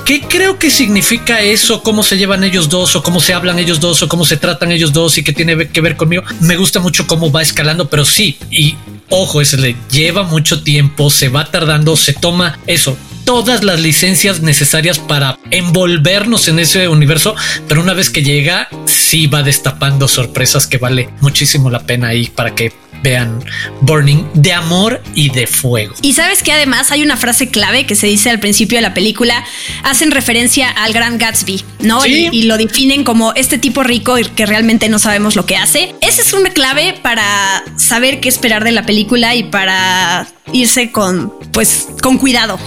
qué 0.04 0.20
creo 0.22 0.58
que 0.58 0.72
significa 0.72 1.42
eso, 1.42 1.84
cómo 1.84 2.02
se 2.02 2.18
llevan 2.18 2.44
ellos 2.44 2.70
dos 2.70 2.96
o 2.96 3.04
cómo 3.04 3.20
se 3.20 3.36
hablan 3.36 3.60
ellos 3.60 3.80
dos 3.80 4.02
o 4.02 4.10
cómo 4.10 4.26
se 4.26 4.36
tratan 4.36 4.72
ellos 4.72 4.94
dos 4.94 5.16
y 5.20 5.24
qué 5.24 5.32
tiene 5.32 5.68
que 5.68 5.80
ver 5.80 5.96
conmigo. 5.96 6.24
Me 6.40 6.58
gusta 6.58 6.80
mucho 6.80 7.06
cómo 7.06 7.32
va 7.32 7.44
escalando, 7.44 7.88
pero 7.88 8.04
sí, 8.04 8.40
y 8.50 8.78
ojo, 9.10 9.42
ese 9.42 9.58
le 9.58 9.76
lleva 9.92 10.24
mucho 10.24 10.64
tiempo, 10.64 11.12
se 11.12 11.30
va 11.30 11.52
tardando, 11.52 11.96
se 11.96 12.14
toma 12.14 12.58
eso, 12.66 12.98
todas 13.26 13.64
las 13.64 13.80
licencias 13.80 14.42
necesarias 14.42 14.98
para 14.98 15.38
envolvernos 15.52 16.48
en 16.48 16.58
ese 16.58 16.88
universo, 16.88 17.36
pero 17.68 17.80
una 17.80 17.94
vez 17.94 18.10
que 18.10 18.24
llega, 18.24 18.70
sí 18.86 19.28
va 19.28 19.44
destapando 19.44 20.08
sorpresas 20.08 20.66
que 20.66 20.80
vale 20.80 21.12
muchísimo 21.22 21.70
la 21.70 21.82
pena 21.82 22.08
ahí 22.08 22.26
para 22.26 22.56
que 22.56 22.74
vean 23.04 23.44
Burning 23.82 24.26
de 24.34 24.54
amor 24.54 25.02
y 25.14 25.30
de 25.30 25.48
fuego. 25.48 25.94
Y 26.02 26.14
sabes 26.14 26.44
que 26.44 26.52
además 26.52 26.92
hay 26.92 27.02
una 27.02 27.18
frase 27.18 27.50
clave 27.50 27.86
que 27.86 27.96
se 27.96 28.08
dice 28.08 28.30
al 28.30 28.40
principio 28.40 28.78
de 28.78 28.82
la 28.82 28.94
película, 28.94 29.44
hacen 29.84 30.12
referencia 30.12 30.70
al 30.70 30.94
gran 30.94 31.18
Gatsby, 31.18 31.64
¿no? 31.82 32.06
Y, 32.06 32.44
lo 32.44 32.58
definen 32.58 33.04
como 33.04 33.34
este 33.34 33.58
tipo 33.58 33.84
rico 33.84 34.18
y 34.18 34.24
que 34.24 34.46
realmente 34.46 34.90
no 34.90 34.98
sabemos 34.98 35.36
lo 35.36 35.46
que 35.46 35.56
hace. 35.56 35.94
Esa 36.02 36.22
es 36.22 36.34
una 36.34 36.50
clave 36.50 36.96
para 37.02 37.64
saber 37.76 38.20
qué 38.20 38.30
esperar 38.30 38.64
de 38.64 38.72
la 38.72 38.86
película 38.86 39.36
y 39.36 39.44
para 39.44 40.28
irse 40.52 40.92
con, 40.92 41.32
pues, 41.52 41.88
con 42.02 42.18
cuidado. 42.18 42.60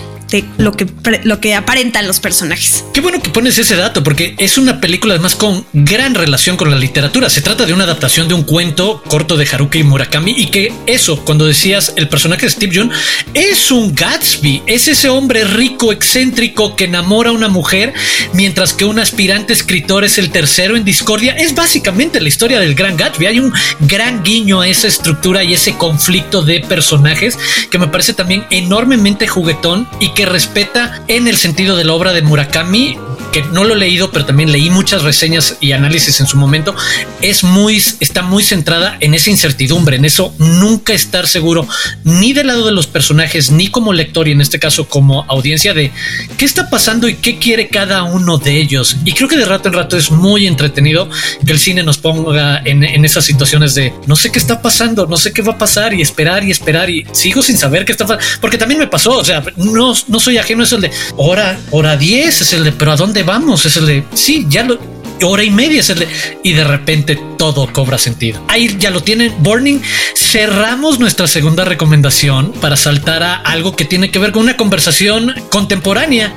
Lo 0.58 0.72
que, 0.72 0.86
lo 1.24 1.40
que 1.40 1.54
aparentan 1.54 2.06
los 2.06 2.20
personajes. 2.20 2.84
Qué 2.92 3.00
bueno 3.00 3.20
que 3.22 3.30
pones 3.30 3.58
ese 3.58 3.76
dato, 3.76 4.02
porque 4.02 4.34
es 4.38 4.58
una 4.58 4.80
película 4.80 5.14
además 5.14 5.34
con 5.34 5.64
gran 5.72 6.14
relación 6.14 6.56
con 6.56 6.70
la 6.70 6.76
literatura. 6.76 7.28
Se 7.30 7.42
trata 7.42 7.66
de 7.66 7.72
una 7.72 7.84
adaptación 7.84 8.28
de 8.28 8.34
un 8.34 8.44
cuento 8.44 9.02
corto 9.08 9.36
de 9.36 9.46
Haruki 9.50 9.82
Murakami 9.82 10.34
y 10.36 10.46
que 10.46 10.72
eso, 10.86 11.24
cuando 11.24 11.46
decías 11.46 11.92
el 11.96 12.08
personaje 12.08 12.46
de 12.46 12.50
Steve 12.50 12.76
Jobs, 12.76 12.96
es 13.34 13.70
un 13.70 13.94
Gatsby, 13.94 14.62
es 14.66 14.88
ese 14.88 15.08
hombre 15.08 15.44
rico, 15.44 15.92
excéntrico 15.92 16.76
que 16.76 16.84
enamora 16.84 17.30
a 17.30 17.32
una 17.32 17.48
mujer, 17.48 17.92
mientras 18.32 18.72
que 18.72 18.84
un 18.84 18.98
aspirante 18.98 19.52
escritor 19.52 20.04
es 20.04 20.18
el 20.18 20.30
tercero 20.30 20.76
en 20.76 20.84
discordia. 20.84 21.32
Es 21.32 21.54
básicamente 21.54 22.20
la 22.20 22.28
historia 22.28 22.60
del 22.60 22.74
gran 22.74 22.96
Gatsby. 22.96 23.26
Hay 23.26 23.40
un 23.40 23.52
gran 23.80 24.22
guiño 24.22 24.60
a 24.60 24.68
esa 24.68 24.88
estructura 24.88 25.44
y 25.44 25.54
ese 25.54 25.74
conflicto 25.76 26.42
de 26.42 26.60
personajes 26.60 27.38
que 27.70 27.78
me 27.78 27.88
parece 27.88 28.14
también 28.14 28.44
enormemente 28.50 29.26
juguetón 29.26 29.88
y 30.00 30.10
que 30.10 30.21
respeta 30.26 31.02
en 31.08 31.28
el 31.28 31.36
sentido 31.36 31.76
de 31.76 31.84
la 31.84 31.92
obra 31.94 32.12
de 32.12 32.22
Murakami 32.22 32.96
que 33.32 33.42
no 33.42 33.64
lo 33.64 33.74
he 33.74 33.78
leído, 33.78 34.12
pero 34.12 34.26
también 34.26 34.52
leí 34.52 34.68
muchas 34.70 35.02
reseñas 35.02 35.56
y 35.58 35.72
análisis 35.72 36.20
en 36.20 36.26
su 36.26 36.36
momento, 36.36 36.76
es 37.22 37.42
muy, 37.42 37.82
está 37.98 38.22
muy 38.22 38.42
centrada 38.42 38.98
en 39.00 39.14
esa 39.14 39.30
incertidumbre, 39.30 39.96
en 39.96 40.04
eso 40.04 40.34
nunca 40.38 40.92
estar 40.92 41.26
seguro 41.26 41.66
ni 42.04 42.34
del 42.34 42.48
lado 42.48 42.66
de 42.66 42.72
los 42.72 42.86
personajes, 42.86 43.50
ni 43.50 43.68
como 43.68 43.94
lector 43.94 44.28
y 44.28 44.32
en 44.32 44.42
este 44.42 44.58
caso 44.58 44.86
como 44.86 45.24
audiencia 45.28 45.72
de 45.72 45.90
qué 46.36 46.44
está 46.44 46.68
pasando 46.68 47.08
y 47.08 47.14
qué 47.14 47.38
quiere 47.38 47.68
cada 47.68 48.02
uno 48.02 48.36
de 48.36 48.58
ellos. 48.58 48.96
Y 49.04 49.12
creo 49.12 49.28
que 49.28 49.38
de 49.38 49.46
rato 49.46 49.68
en 49.68 49.74
rato 49.74 49.96
es 49.96 50.10
muy 50.10 50.46
entretenido 50.46 51.08
que 51.44 51.52
el 51.52 51.58
cine 51.58 51.82
nos 51.82 51.96
ponga 51.96 52.60
en, 52.64 52.84
en 52.84 53.04
esas 53.04 53.24
situaciones 53.24 53.74
de 53.74 53.94
no 54.06 54.14
sé 54.14 54.30
qué 54.30 54.38
está 54.38 54.60
pasando, 54.60 55.06
no 55.06 55.16
sé 55.16 55.32
qué 55.32 55.40
va 55.40 55.54
a 55.54 55.58
pasar 55.58 55.94
y 55.94 56.02
esperar 56.02 56.44
y 56.44 56.50
esperar 56.50 56.90
y 56.90 57.06
sigo 57.12 57.42
sin 57.42 57.56
saber 57.56 57.86
qué 57.86 57.92
está 57.92 58.06
pasando, 58.06 58.26
porque 58.42 58.58
también 58.58 58.78
me 58.78 58.88
pasó, 58.88 59.18
o 59.18 59.24
sea, 59.24 59.42
no, 59.56 59.94
no 60.12 60.20
soy 60.20 60.36
ajeno, 60.36 60.62
es 60.62 60.72
el 60.72 60.82
de 60.82 60.90
hora, 61.16 61.58
hora 61.70 61.96
10, 61.96 62.42
es 62.42 62.52
el 62.52 62.64
de, 62.64 62.72
pero 62.72 62.92
¿a 62.92 62.96
dónde 62.96 63.22
vamos? 63.22 63.64
Es 63.64 63.78
el 63.78 63.86
de, 63.86 64.04
sí, 64.12 64.44
ya 64.46 64.62
lo, 64.62 64.78
hora 65.24 65.42
y 65.42 65.50
media 65.50 65.80
es 65.80 65.88
el 65.88 66.00
de, 66.00 66.08
y 66.42 66.52
de 66.52 66.64
repente 66.64 67.18
todo 67.38 67.72
cobra 67.72 67.96
sentido. 67.96 68.44
Ahí 68.48 68.76
ya 68.78 68.90
lo 68.90 69.02
tienen, 69.02 69.34
Burning. 69.38 69.80
Cerramos 70.14 71.00
nuestra 71.00 71.26
segunda 71.26 71.64
recomendación 71.64 72.52
para 72.52 72.76
saltar 72.76 73.22
a 73.22 73.36
algo 73.36 73.74
que 73.74 73.86
tiene 73.86 74.10
que 74.10 74.18
ver 74.18 74.32
con 74.32 74.42
una 74.42 74.56
conversación 74.58 75.34
contemporánea 75.48 76.34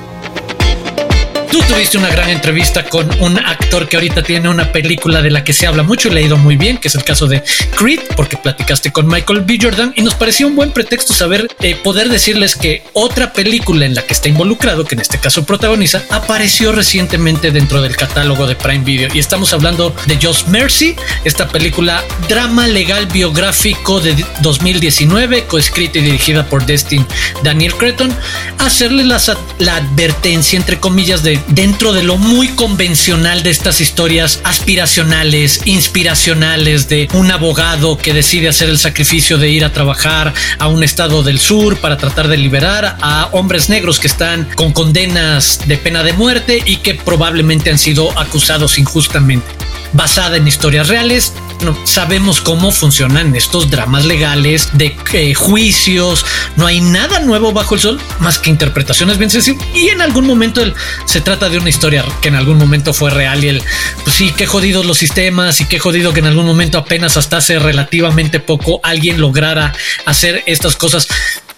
Tú 1.56 1.62
tuviste 1.72 1.96
una 1.96 2.10
gran 2.10 2.28
entrevista 2.28 2.84
con 2.84 3.08
un 3.18 3.38
actor 3.38 3.88
que 3.88 3.96
ahorita 3.96 4.22
tiene 4.22 4.50
una 4.50 4.72
película 4.72 5.22
de 5.22 5.30
la 5.30 5.42
que 5.42 5.54
se 5.54 5.66
habla 5.66 5.82
mucho 5.82 6.08
y 6.08 6.10
le 6.10 6.20
ha 6.20 6.22
ido 6.22 6.36
muy 6.36 6.58
bien, 6.58 6.76
que 6.76 6.88
es 6.88 6.94
el 6.96 7.02
caso 7.02 7.26
de 7.28 7.42
Creed, 7.78 8.00
porque 8.14 8.36
platicaste 8.36 8.92
con 8.92 9.06
Michael 9.06 9.40
B. 9.40 9.58
Jordan 9.62 9.94
y 9.96 10.02
nos 10.02 10.14
pareció 10.14 10.48
un 10.48 10.54
buen 10.54 10.70
pretexto 10.72 11.14
saber 11.14 11.48
eh, 11.60 11.74
poder 11.74 12.10
decirles 12.10 12.56
que 12.56 12.82
otra 12.92 13.32
película 13.32 13.86
en 13.86 13.94
la 13.94 14.02
que 14.02 14.12
está 14.12 14.28
involucrado, 14.28 14.84
que 14.84 14.96
en 14.96 15.00
este 15.00 15.18
caso 15.18 15.46
protagoniza, 15.46 16.02
apareció 16.10 16.72
recientemente 16.72 17.50
dentro 17.50 17.80
del 17.80 17.96
catálogo 17.96 18.46
de 18.46 18.54
Prime 18.54 18.84
Video 18.84 19.08
y 19.14 19.18
estamos 19.18 19.54
hablando 19.54 19.96
de 20.04 20.18
Just 20.20 20.48
Mercy, 20.48 20.94
esta 21.24 21.48
película 21.48 22.04
drama 22.28 22.66
legal 22.66 23.06
biográfico 23.06 24.00
de 24.00 24.26
2019, 24.42 25.44
coescrita 25.44 26.00
y 26.00 26.02
dirigida 26.02 26.44
por 26.44 26.66
Destin 26.66 27.06
Daniel 27.42 27.74
Creton, 27.76 28.14
hacerle 28.58 29.04
la 29.04 29.76
advertencia 29.76 30.58
entre 30.58 30.78
comillas 30.78 31.22
de 31.22 31.45
dentro 31.48 31.92
de 31.92 32.02
lo 32.02 32.16
muy 32.16 32.48
convencional 32.48 33.42
de 33.42 33.50
estas 33.50 33.80
historias 33.80 34.40
aspiracionales, 34.44 35.60
inspiracionales 35.64 36.88
de 36.88 37.08
un 37.12 37.30
abogado 37.30 37.98
que 37.98 38.12
decide 38.12 38.48
hacer 38.48 38.68
el 38.68 38.78
sacrificio 38.78 39.38
de 39.38 39.50
ir 39.50 39.64
a 39.64 39.72
trabajar 39.72 40.34
a 40.58 40.68
un 40.68 40.82
estado 40.82 41.22
del 41.22 41.38
sur 41.38 41.78
para 41.78 41.96
tratar 41.96 42.28
de 42.28 42.36
liberar 42.36 42.96
a 43.00 43.28
hombres 43.32 43.68
negros 43.68 44.00
que 44.00 44.06
están 44.06 44.48
con 44.54 44.72
condenas 44.72 45.60
de 45.66 45.76
pena 45.76 46.02
de 46.02 46.12
muerte 46.12 46.62
y 46.64 46.76
que 46.76 46.94
probablemente 46.94 47.70
han 47.70 47.78
sido 47.78 48.16
acusados 48.18 48.78
injustamente 48.78 49.46
basada 49.92 50.36
en 50.36 50.46
historias 50.46 50.88
reales. 50.88 51.32
No, 51.62 51.76
sabemos 51.84 52.40
cómo 52.40 52.70
funcionan 52.70 53.34
estos 53.34 53.70
dramas 53.70 54.04
legales 54.04 54.68
de 54.74 54.96
eh, 55.12 55.34
juicios. 55.34 56.24
No 56.56 56.66
hay 56.66 56.80
nada 56.80 57.20
nuevo 57.20 57.52
bajo 57.52 57.74
el 57.74 57.80
sol 57.80 58.00
más 58.20 58.38
que 58.38 58.50
interpretaciones 58.50 59.18
bien 59.18 59.30
sencillas. 59.30 59.64
Y 59.74 59.88
en 59.88 60.02
algún 60.02 60.26
momento 60.26 60.62
el, 60.62 60.74
se 61.06 61.20
trata 61.20 61.48
de 61.48 61.58
una 61.58 61.68
historia 61.68 62.04
que 62.20 62.28
en 62.28 62.34
algún 62.34 62.58
momento 62.58 62.92
fue 62.92 63.10
real 63.10 63.42
y 63.42 63.48
el, 63.48 63.62
pues 64.04 64.16
sí, 64.16 64.32
qué 64.36 64.46
jodidos 64.46 64.84
los 64.84 64.98
sistemas 64.98 65.60
y 65.60 65.64
qué 65.66 65.78
jodido 65.78 66.12
que 66.12 66.20
en 66.20 66.26
algún 66.26 66.46
momento 66.46 66.78
apenas 66.78 67.16
hasta 67.16 67.38
hace 67.38 67.58
relativamente 67.58 68.38
poco 68.40 68.80
alguien 68.82 69.20
lograra 69.20 69.72
hacer 70.04 70.42
estas 70.46 70.76
cosas. 70.76 71.08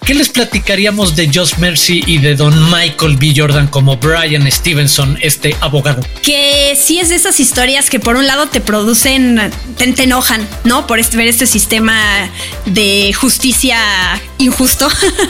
¿Qué 0.08 0.14
les 0.14 0.30
platicaríamos 0.30 1.16
de 1.16 1.30
Just 1.30 1.58
Mercy 1.58 2.02
y 2.06 2.16
de 2.16 2.34
Don 2.34 2.70
Michael 2.70 3.18
B. 3.18 3.34
Jordan 3.36 3.66
como 3.66 3.98
Brian 3.98 4.50
Stevenson, 4.50 5.18
este 5.20 5.54
abogado? 5.60 6.00
Que 6.22 6.74
sí 6.80 6.98
es 6.98 7.10
de 7.10 7.16
esas 7.16 7.38
historias 7.40 7.90
que 7.90 8.00
por 8.00 8.16
un 8.16 8.26
lado 8.26 8.46
te 8.46 8.62
producen, 8.62 9.38
te, 9.76 10.02
enojan, 10.02 10.48
¿no? 10.64 10.86
Por 10.86 10.98
este, 10.98 11.18
ver 11.18 11.26
este 11.26 11.46
sistema 11.46 12.00
de 12.64 13.12
justicia 13.12 13.78
injusto. 14.38 14.88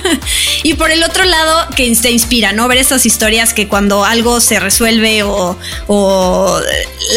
y 0.62 0.75
por 0.75 0.93
el 0.93 1.03
otro 1.03 1.25
lado, 1.25 1.67
que 1.75 1.93
te 1.97 2.12
inspira, 2.12 2.53
¿no? 2.53 2.69
Ver 2.69 2.79
estas 2.79 3.05
historias 3.05 3.55
que 3.55 3.67
cuando 3.67 4.05
algo 4.05 4.41
se 4.41 4.61
resuelve 4.61 5.25
o, 5.25 5.59
o 5.88 6.61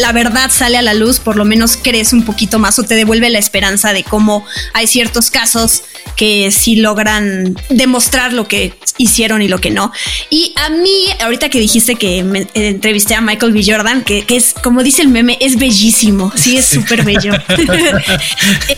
la 0.00 0.10
verdad 0.10 0.50
sale 0.50 0.78
a 0.78 0.82
la 0.82 0.94
luz, 0.94 1.20
por 1.20 1.36
lo 1.36 1.44
menos 1.44 1.78
crees 1.80 2.12
un 2.12 2.24
poquito 2.24 2.58
más 2.58 2.80
o 2.80 2.82
te 2.82 2.96
devuelve 2.96 3.30
la 3.30 3.38
esperanza 3.38 3.92
de 3.92 4.02
cómo 4.02 4.44
hay 4.74 4.88
ciertos 4.88 5.30
casos 5.30 5.84
que 6.16 6.50
sí 6.50 6.76
logran 6.76 7.51
demostrar 7.68 8.32
lo 8.32 8.48
que 8.48 8.74
hicieron 8.98 9.42
y 9.42 9.48
lo 9.48 9.58
que 9.58 9.70
no. 9.70 9.92
Y 10.30 10.52
a 10.56 10.68
mí, 10.70 11.06
ahorita 11.20 11.48
que 11.48 11.58
dijiste 11.58 11.96
que 11.96 12.22
me 12.22 12.46
entrevisté 12.54 13.14
a 13.14 13.20
Michael 13.20 13.52
B. 13.52 13.62
Jordan, 13.64 14.04
que, 14.04 14.24
es, 14.28 14.54
como 14.62 14.82
dice 14.82 15.02
el 15.02 15.08
meme, 15.08 15.38
es 15.40 15.56
bellísimo. 15.56 16.32
Sí, 16.34 16.56
es 16.56 16.66
súper 16.66 17.04
bello. 17.04 17.32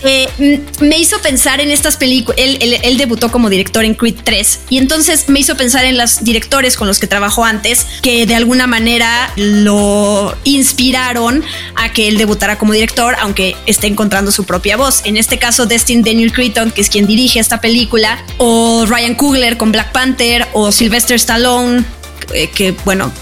Eh, 0.02 0.60
me 0.80 0.98
hizo 0.98 1.18
pensar 1.20 1.60
en 1.60 1.70
estas 1.70 1.96
películas. 1.96 2.38
Él, 2.38 2.98
debutó 2.98 3.30
como 3.30 3.48
director 3.48 3.84
en 3.84 3.94
Creed 3.94 4.16
3 4.22 4.60
y 4.70 4.78
entonces 4.78 5.28
me 5.28 5.40
hizo 5.40 5.56
pensar 5.56 5.84
en 5.84 5.96
los 5.96 6.24
directores 6.24 6.76
con 6.76 6.87
los 6.87 6.98
que 6.98 7.06
trabajó 7.06 7.44
antes, 7.44 7.87
que 8.02 8.26
de 8.26 8.34
alguna 8.34 8.66
manera 8.66 9.32
lo 9.37 10.37
inspiraron 10.44 11.42
a 11.76 11.92
que 11.92 12.08
él 12.08 12.18
debutara 12.18 12.58
como 12.58 12.72
director, 12.72 13.16
aunque 13.20 13.56
esté 13.66 13.87
encontrando 13.87 14.30
su 14.30 14.44
propia 14.44 14.76
voz. 14.76 15.02
En 15.04 15.16
este 15.16 15.38
caso, 15.38 15.66
Destin 15.66 16.02
Daniel 16.02 16.32
Cretton, 16.32 16.70
que 16.70 16.80
es 16.80 16.88
quien 16.88 17.06
dirige 17.06 17.40
esta 17.40 17.60
película, 17.60 18.24
o 18.38 18.63
Ryan 18.87 19.14
Coogler 19.14 19.57
con 19.57 19.72
Black 19.72 19.92
Panther, 19.92 20.46
o 20.53 20.72
Sylvester 20.72 21.16
Stallone, 21.16 21.85
eh, 22.33 22.48
que 22.48 22.74
bueno, 22.85 23.12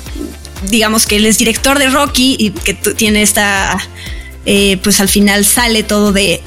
digamos 0.69 1.07
que 1.07 1.17
él 1.17 1.27
es 1.27 1.39
director 1.39 1.79
de 1.79 1.89
Rocky 1.89 2.37
y 2.39 2.51
que 2.51 2.75
tiene 2.75 3.23
esta 3.23 3.79
eh, 4.45 4.79
pues 4.83 5.01
al 5.01 5.09
final 5.09 5.45
sale 5.45 5.85
todo 5.85 6.13
de, 6.13 6.43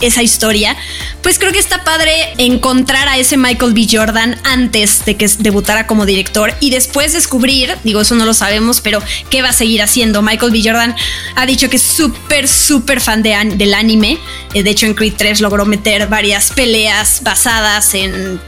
esa 0.00 0.22
historia, 0.22 0.76
pues 1.20 1.38
creo 1.38 1.50
que 1.50 1.58
está 1.58 1.82
padre 1.82 2.12
encontrar 2.38 3.08
a 3.08 3.18
ese 3.18 3.36
Michael 3.36 3.72
B. 3.72 3.88
Jordan 3.90 4.38
antes 4.44 5.04
de 5.04 5.16
que 5.16 5.28
debutara 5.40 5.88
como 5.88 6.06
director 6.06 6.54
y 6.60 6.70
después 6.70 7.12
descubrir, 7.12 7.74
digo, 7.82 8.02
eso 8.02 8.14
no 8.14 8.24
lo 8.24 8.34
sabemos, 8.34 8.80
pero 8.80 9.02
qué 9.30 9.42
va 9.42 9.48
a 9.48 9.52
seguir 9.52 9.82
haciendo. 9.82 10.22
Michael 10.22 10.52
B. 10.52 10.62
Jordan 10.62 10.94
ha 11.34 11.44
dicho 11.44 11.68
que 11.68 11.76
es 11.76 11.82
súper, 11.82 12.46
súper 12.46 13.00
fan 13.00 13.22
de, 13.22 13.36
del 13.56 13.74
anime. 13.74 14.18
Eh, 14.54 14.62
de 14.62 14.70
hecho, 14.70 14.86
en 14.86 14.94
Creed 14.94 15.14
3 15.16 15.40
logró 15.40 15.66
meter 15.66 16.06
varias 16.06 16.52
peleas 16.52 17.20
basadas 17.22 17.94
en, 17.94 18.40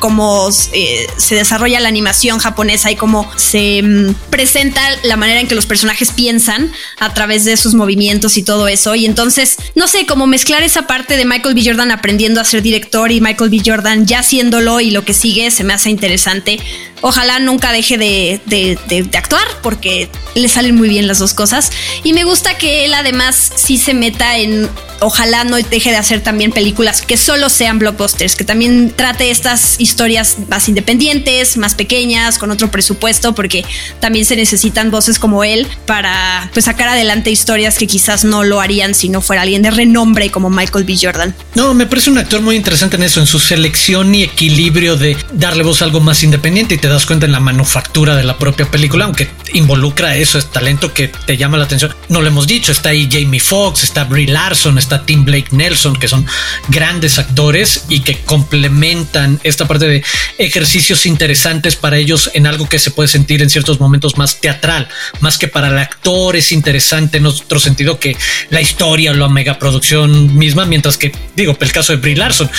cómo 0.00 0.48
eh, 0.72 1.06
se 1.16 1.36
desarrolla 1.36 1.78
la 1.78 1.88
animación 1.88 2.38
japonesa 2.40 2.90
y 2.90 2.96
cómo 2.96 3.30
se 3.36 3.82
mm, 3.82 4.14
presenta 4.30 4.82
la 5.04 5.16
manera 5.16 5.40
en 5.40 5.46
que 5.46 5.54
los 5.54 5.66
personajes 5.66 6.10
piensan 6.10 6.72
a 6.98 7.14
través 7.14 7.44
de 7.44 7.56
sus 7.56 7.74
movimientos 7.74 7.83
movimientos 7.84 8.38
y 8.38 8.42
todo 8.42 8.66
eso. 8.66 8.94
Y 8.94 9.04
entonces, 9.04 9.56
no 9.74 9.86
sé, 9.88 10.06
cómo 10.06 10.26
mezclar 10.26 10.62
esa 10.62 10.86
parte 10.86 11.18
de 11.18 11.26
Michael 11.26 11.54
B. 11.54 11.62
Jordan 11.64 11.90
aprendiendo 11.90 12.40
a 12.40 12.44
ser 12.44 12.62
director 12.62 13.12
y 13.12 13.20
Michael 13.20 13.50
B. 13.50 13.60
Jordan 13.64 14.06
ya 14.06 14.20
haciéndolo 14.20 14.80
y 14.80 14.90
lo 14.90 15.04
que 15.04 15.12
sigue 15.12 15.50
se 15.50 15.64
me 15.64 15.74
hace 15.74 15.90
interesante. 15.90 16.58
Ojalá 17.06 17.38
nunca 17.38 17.70
deje 17.70 17.98
de, 17.98 18.40
de, 18.46 19.08
actuar 19.12 19.46
porque 19.62 20.08
le 20.34 20.48
salen 20.48 20.74
muy 20.74 20.88
bien 20.88 21.06
las 21.06 21.18
dos 21.18 21.34
cosas. 21.34 21.70
Y 22.02 22.14
me 22.14 22.24
gusta 22.24 22.56
que 22.56 22.86
él 22.86 22.94
además 22.94 23.52
sí 23.56 23.76
se 23.76 23.92
meta 23.92 24.38
en 24.38 24.70
ojalá 25.00 25.44
no 25.44 25.56
deje 25.56 25.90
de 25.90 25.96
hacer 25.96 26.22
también 26.22 26.50
películas 26.50 27.02
que 27.02 27.18
solo 27.18 27.50
sean 27.50 27.78
blockbusters, 27.78 28.36
que 28.36 28.44
también 28.44 28.92
trate 28.96 29.30
estas 29.30 29.78
historias 29.78 30.36
más 30.48 30.68
independientes, 30.68 31.58
más 31.58 31.74
pequeñas, 31.74 32.38
con 32.38 32.50
otro 32.50 32.70
presupuesto, 32.70 33.34
porque 33.34 33.64
también 34.00 34.24
se 34.24 34.34
necesitan 34.34 34.90
voces 34.90 35.18
como 35.18 35.44
él 35.44 35.66
para 35.86 36.48
pues, 36.54 36.64
sacar 36.64 36.88
adelante 36.88 37.30
historias 37.30 37.76
que 37.76 37.86
quizás 37.86 38.24
no 38.24 38.44
lo 38.44 38.60
harían 38.60 38.94
si 38.94 39.10
no 39.10 39.20
fuera 39.20 39.42
alguien 39.42 39.60
de 39.60 39.70
renombre 39.70 40.30
como 40.30 40.48
Michael 40.48 40.84
B. 40.84 40.96
Jordan. 41.00 41.34
No, 41.54 41.74
me 41.74 41.86
parece 41.86 42.10
un 42.10 42.18
actor 42.18 42.40
muy 42.40 42.56
interesante 42.56 42.96
en 42.96 43.02
eso, 43.02 43.20
en 43.20 43.26
su 43.26 43.38
selección 43.38 44.14
y 44.14 44.22
equilibrio 44.22 44.96
de 44.96 45.16
darle 45.32 45.64
voz 45.64 45.82
a 45.82 45.84
algo 45.84 46.00
más 46.00 46.22
independiente 46.22 46.76
y 46.76 46.78
te 46.78 46.88
das 46.94 47.06
cuenta 47.06 47.26
en 47.26 47.32
la 47.32 47.40
manufactura 47.40 48.16
de 48.16 48.24
la 48.24 48.38
propia 48.38 48.70
película, 48.70 49.04
aunque 49.04 49.30
involucra 49.52 50.16
eso, 50.16 50.38
es 50.38 50.50
talento 50.50 50.92
que 50.92 51.08
te 51.08 51.36
llama 51.36 51.58
la 51.58 51.64
atención. 51.64 51.94
No 52.08 52.20
lo 52.20 52.28
hemos 52.28 52.46
dicho, 52.46 52.72
está 52.72 52.90
ahí 52.90 53.08
Jamie 53.10 53.40
Foxx, 53.40 53.84
está 53.84 54.04
Brie 54.04 54.26
Larson, 54.26 54.78
está 54.78 55.04
Tim 55.04 55.24
Blake 55.24 55.48
Nelson, 55.50 55.96
que 55.96 56.08
son 56.08 56.26
grandes 56.68 57.18
actores 57.18 57.84
y 57.88 58.00
que 58.00 58.18
complementan 58.20 59.40
esta 59.44 59.66
parte 59.66 59.86
de 59.86 60.04
ejercicios 60.38 61.06
interesantes 61.06 61.76
para 61.76 61.96
ellos 61.96 62.30
en 62.34 62.46
algo 62.46 62.68
que 62.68 62.78
se 62.78 62.90
puede 62.90 63.08
sentir 63.08 63.42
en 63.42 63.50
ciertos 63.50 63.80
momentos 63.80 64.16
más 64.16 64.40
teatral, 64.40 64.88
más 65.20 65.38
que 65.38 65.48
para 65.48 65.68
el 65.68 65.78
actor 65.78 66.36
es 66.36 66.52
interesante 66.52 67.18
en 67.18 67.26
otro 67.26 67.58
sentido 67.58 67.98
que 67.98 68.16
la 68.50 68.60
historia 68.60 69.10
o 69.10 69.14
la 69.14 69.28
megaproducción 69.28 70.36
misma, 70.36 70.64
mientras 70.64 70.96
que, 70.96 71.12
digo, 71.36 71.56
el 71.60 71.72
caso 71.72 71.92
de 71.92 71.98
Brie 71.98 72.16
Larson, 72.16 72.50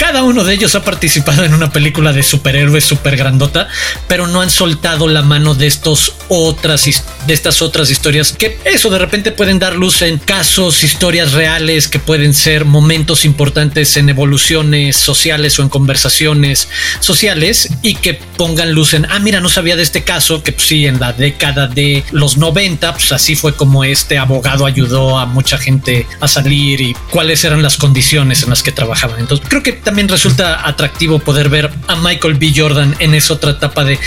cada 0.00 0.22
uno 0.22 0.44
de 0.44 0.54
ellos 0.54 0.74
ha 0.76 0.82
participado 0.82 1.44
en 1.44 1.52
una 1.52 1.72
película 1.72 2.14
de 2.14 2.22
superhéroes 2.22 2.86
super 2.86 3.18
grandota, 3.18 3.68
pero 4.08 4.26
no 4.26 4.40
han 4.40 4.48
soltado 4.48 5.06
la 5.08 5.20
mano 5.20 5.54
de 5.54 5.66
estos 5.66 6.14
otras 6.28 6.86
de 7.26 7.34
estas 7.34 7.60
otras 7.60 7.90
historias 7.90 8.32
que 8.32 8.58
eso 8.64 8.88
de 8.88 8.98
repente 8.98 9.30
pueden 9.30 9.58
dar 9.58 9.74
luz 9.74 10.00
en 10.00 10.16
casos, 10.16 10.84
historias 10.84 11.32
reales 11.32 11.86
que 11.86 11.98
pueden 11.98 12.32
ser 12.32 12.64
momentos 12.64 13.26
importantes 13.26 13.94
en 13.98 14.08
evoluciones 14.08 14.96
sociales 14.96 15.58
o 15.58 15.62
en 15.62 15.68
conversaciones 15.68 16.68
sociales 17.00 17.68
y 17.82 17.96
que 17.96 18.14
pongan 18.14 18.72
luz 18.72 18.94
en, 18.94 19.06
ah, 19.10 19.18
mira, 19.18 19.40
no 19.40 19.50
sabía 19.50 19.76
de 19.76 19.82
este 19.82 20.02
caso, 20.02 20.42
que 20.42 20.52
pues, 20.52 20.66
sí, 20.66 20.86
en 20.86 20.98
la 20.98 21.12
década 21.12 21.66
de 21.66 22.04
los 22.10 22.38
90, 22.38 22.94
pues 22.94 23.12
así 23.12 23.36
fue 23.36 23.54
como 23.54 23.84
este 23.84 24.16
abogado 24.16 24.64
ayudó 24.64 25.18
a 25.18 25.26
mucha 25.26 25.58
gente 25.58 26.06
a 26.20 26.26
salir 26.26 26.80
y 26.80 26.94
cuáles 27.10 27.44
eran 27.44 27.62
las 27.62 27.76
condiciones 27.76 28.42
en 28.42 28.48
las 28.48 28.62
que 28.62 28.72
trabajaban. 28.72 29.20
Entonces, 29.20 29.46
creo 29.46 29.62
que 29.62 29.74
también 29.90 30.08
resulta 30.08 30.68
atractivo 30.68 31.18
poder 31.18 31.48
ver 31.48 31.68
a 31.88 31.96
Michael 31.96 32.34
B. 32.34 32.52
Jordan 32.54 32.94
en 33.00 33.12
esa 33.12 33.34
otra 33.34 33.50
etapa 33.50 33.82
de. 33.82 33.98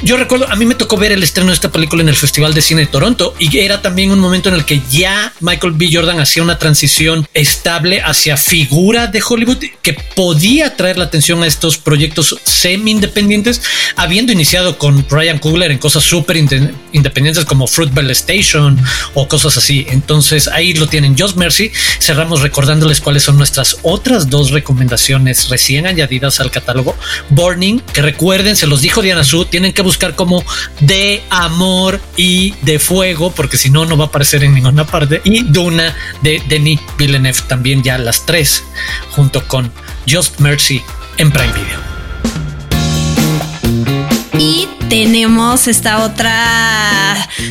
Yo 0.00 0.16
recuerdo, 0.16 0.48
a 0.48 0.54
mí 0.54 0.64
me 0.64 0.76
tocó 0.76 0.96
ver 0.96 1.10
el 1.10 1.24
estreno 1.24 1.48
de 1.48 1.54
esta 1.54 1.72
película 1.72 2.00
en 2.00 2.08
el 2.08 2.14
Festival 2.14 2.54
de 2.54 2.62
Cine 2.62 2.82
de 2.82 2.86
Toronto 2.86 3.34
y 3.40 3.58
era 3.58 3.82
también 3.82 4.12
un 4.12 4.20
momento 4.20 4.50
en 4.50 4.54
el 4.54 4.64
que 4.64 4.80
ya 4.88 5.32
Michael 5.40 5.72
B. 5.72 5.90
Jordan 5.92 6.20
hacía 6.20 6.44
una 6.44 6.58
transición 6.58 7.26
estable 7.34 8.00
hacia 8.02 8.36
figura 8.36 9.08
de 9.08 9.20
Hollywood 9.20 9.64
que 9.82 9.94
podía 10.14 10.76
traer 10.76 10.96
la 10.96 11.06
atención 11.06 11.42
a 11.42 11.48
estos 11.48 11.76
proyectos 11.76 12.38
semi 12.44 12.92
independientes, 12.92 13.62
habiendo 13.96 14.30
iniciado 14.30 14.78
con 14.78 15.04
Ryan 15.10 15.40
Coogler 15.40 15.72
en 15.72 15.78
cosas 15.78 16.04
súper 16.04 16.36
independientes 16.36 17.44
como 17.46 17.66
Fruitvale 17.66 18.12
Station 18.12 18.78
o 19.14 19.26
cosas 19.26 19.56
así. 19.56 19.86
Entonces 19.88 20.46
ahí 20.46 20.72
lo 20.74 20.86
tienen. 20.86 21.18
Just 21.18 21.36
Mercy. 21.36 21.72
Cerramos 21.98 22.42
recordándoles 22.42 23.00
cuáles 23.00 23.24
son 23.24 23.38
nuestras 23.38 23.78
otras 23.82 24.30
dos 24.30 24.52
recomendaciones 24.52 25.31
recién 25.48 25.86
añadidas 25.86 26.40
al 26.40 26.50
catálogo. 26.50 26.96
Burning, 27.30 27.80
que 27.80 28.02
recuerden, 28.02 28.56
se 28.56 28.66
los 28.66 28.80
dijo 28.80 29.02
Diana 29.02 29.24
Su, 29.24 29.44
tienen 29.44 29.72
que 29.72 29.82
buscar 29.82 30.14
como 30.14 30.44
de 30.80 31.22
amor 31.30 32.00
y 32.16 32.54
de 32.62 32.78
fuego, 32.78 33.32
porque 33.32 33.56
si 33.56 33.70
no, 33.70 33.84
no 33.84 33.96
va 33.96 34.04
a 34.04 34.08
aparecer 34.08 34.44
en 34.44 34.54
ninguna 34.54 34.86
parte. 34.86 35.20
Y 35.24 35.44
Duna 35.44 35.94
de 36.22 36.42
Denis 36.48 36.80
Villeneuve, 36.98 37.40
también 37.48 37.82
ya 37.82 37.98
las 37.98 38.26
tres, 38.26 38.62
junto 39.10 39.46
con 39.46 39.72
Just 40.08 40.40
Mercy 40.40 40.82
en 41.18 41.30
Prime 41.30 41.52
Video. 41.52 41.92
Y 44.38 44.68
tenemos 44.88 45.68
esta 45.68 46.04
otra 46.04 47.01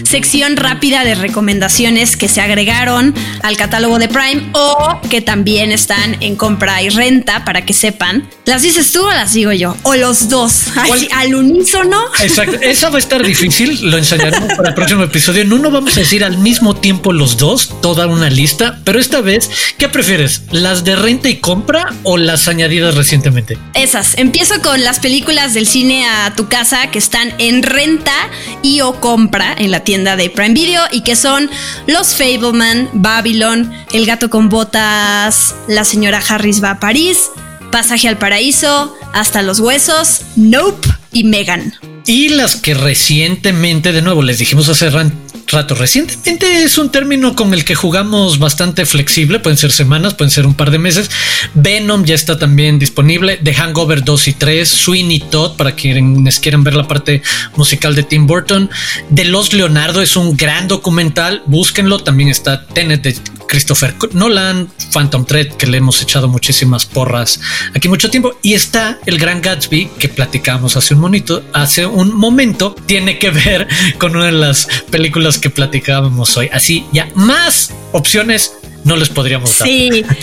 sección 0.03 0.57
rápida 0.57 1.03
de 1.03 1.15
recomendaciones 1.15 2.17
que 2.17 2.27
se 2.27 2.41
agregaron 2.41 3.13
al 3.43 3.57
catálogo 3.57 3.99
de 3.99 4.07
Prime 4.07 4.49
o 4.53 4.99
que 5.10 5.21
también 5.21 5.71
están 5.71 6.17
en 6.21 6.36
compra 6.36 6.81
y 6.81 6.89
renta 6.89 7.45
para 7.45 7.65
que 7.65 7.73
sepan. 7.73 8.27
¿Las 8.45 8.62
dices 8.62 8.91
tú 8.91 9.05
o 9.05 9.12
las 9.12 9.34
digo 9.34 9.51
yo? 9.51 9.75
O 9.84 9.95
los 9.95 10.29
dos, 10.29 10.65
al 11.13 11.36
unísono. 11.36 12.01
Exacto, 12.21 12.57
esa 12.62 12.89
va 12.89 12.97
a 12.97 12.99
estar 12.99 13.23
difícil, 13.23 13.89
lo 13.89 13.97
enseñaremos 13.97 14.53
para 14.55 14.69
el 14.69 14.75
próximo 14.75 15.03
episodio. 15.03 15.41
En 15.41 15.53
uno 15.53 15.71
vamos 15.71 15.95
a 15.97 16.01
decir 16.01 16.23
al 16.23 16.38
mismo 16.38 16.75
tiempo 16.75 17.13
los 17.13 17.38
dos, 17.38 17.73
toda 17.81 18.07
una 18.07 18.29
lista, 18.29 18.79
pero 18.84 18.99
esta 18.99 19.21
vez, 19.21 19.49
¿qué 19.77 19.89
prefieres? 19.89 20.43
¿Las 20.51 20.84
de 20.84 20.95
renta 20.95 21.29
y 21.29 21.38
compra 21.38 21.93
o 22.03 22.17
las 22.17 22.47
añadidas 22.47 22.95
recientemente? 22.95 23.57
Esas. 23.73 24.17
Empiezo 24.17 24.62
con 24.62 24.84
las 24.84 24.99
películas 24.99 25.53
del 25.53 25.67
cine 25.67 26.07
a 26.07 26.34
tu 26.36 26.47
casa 26.47 26.91
que 26.91 26.99
están 26.99 27.34
en 27.38 27.63
renta 27.63 28.13
y 28.62 28.81
o 28.81 28.99
compra 28.99 29.53
en 29.62 29.71
la 29.71 29.84
tienda 29.84 30.15
de 30.15 30.30
Prime 30.30 30.54
Video 30.54 30.82
y 30.91 31.02
que 31.02 31.15
son 31.15 31.50
Los 31.88 32.15
Fableman, 32.15 32.89
Babylon, 32.93 33.71
El 33.93 34.06
gato 34.06 34.30
con 34.30 34.50
botas, 34.50 35.56
La 35.67 35.86
señora 35.86 36.21
Harris 36.28 36.63
va 36.63 36.71
a 36.71 36.80
París, 36.80 37.30
Pasaje 37.71 38.08
al 38.08 38.17
paraíso, 38.17 38.95
Hasta 39.13 39.41
los 39.41 39.60
huesos, 39.60 40.21
Nope 40.36 40.88
y 41.12 41.24
Megan. 41.24 41.90
Y 42.05 42.29
las 42.29 42.55
que 42.55 42.73
recientemente, 42.73 43.91
de 43.91 44.01
nuevo, 44.01 44.21
les 44.21 44.39
dijimos 44.39 44.69
hace 44.69 44.89
rato. 44.89 45.75
Recientemente 45.75 46.63
es 46.63 46.77
un 46.77 46.91
término 46.91 47.35
con 47.35 47.53
el 47.53 47.65
que 47.65 47.75
jugamos 47.75 48.39
bastante 48.39 48.85
flexible, 48.85 49.39
pueden 49.39 49.57
ser 49.57 49.73
semanas, 49.73 50.13
pueden 50.13 50.31
ser 50.31 50.45
un 50.45 50.53
par 50.53 50.71
de 50.71 50.79
meses. 50.79 51.11
Venom 51.53 52.05
ya 52.05 52.15
está 52.15 52.39
también 52.39 52.79
disponible, 52.79 53.37
The 53.43 53.53
Hangover 53.53 54.01
2 54.03 54.27
y 54.29 54.33
3, 54.33 54.69
Sweeney 54.69 55.19
Todd 55.19 55.57
para 55.57 55.75
quienes 55.75 56.39
quieran 56.39 56.63
ver 56.63 56.75
la 56.75 56.87
parte 56.87 57.21
musical 57.57 57.95
de 57.95 58.03
Tim 58.03 58.27
Burton. 58.27 58.69
De 59.09 59.25
Los 59.25 59.51
Leonardo 59.51 60.01
es 60.01 60.15
un 60.15 60.37
gran 60.37 60.69
documental, 60.69 61.43
búsquenlo, 61.45 61.99
también 61.99 62.29
está 62.29 62.65
Tenet 62.67 63.01
de 63.01 63.17
Christopher 63.47 63.93
Nolan, 64.13 64.69
Phantom 64.93 65.25
Thread, 65.25 65.57
que 65.57 65.67
le 65.67 65.79
hemos 65.79 66.01
echado 66.01 66.29
muchísimas 66.29 66.85
porras 66.85 67.41
aquí 67.75 67.89
mucho 67.89 68.09
tiempo, 68.09 68.39
y 68.41 68.53
está 68.53 68.99
el 69.05 69.17
Gran 69.17 69.41
Gatsby 69.41 69.89
que 69.99 70.07
platicamos 70.07 70.77
hace 70.77 70.93
un 70.93 71.01
monito, 71.01 71.43
hace 71.51 71.85
un 71.91 72.15
momento, 72.15 72.75
tiene 72.86 73.19
que 73.19 73.30
ver 73.30 73.67
con 73.97 74.15
una 74.15 74.25
de 74.25 74.32
las 74.32 74.67
películas 74.89 75.38
que 75.38 75.49
platicábamos 75.49 76.36
hoy. 76.38 76.49
Así 76.51 76.86
ya 76.91 77.10
más 77.15 77.71
opciones 77.91 78.54
no 78.84 78.95
les 78.95 79.10
podríamos 79.10 79.58
dar. 79.58 79.67
Sí. 79.67 80.06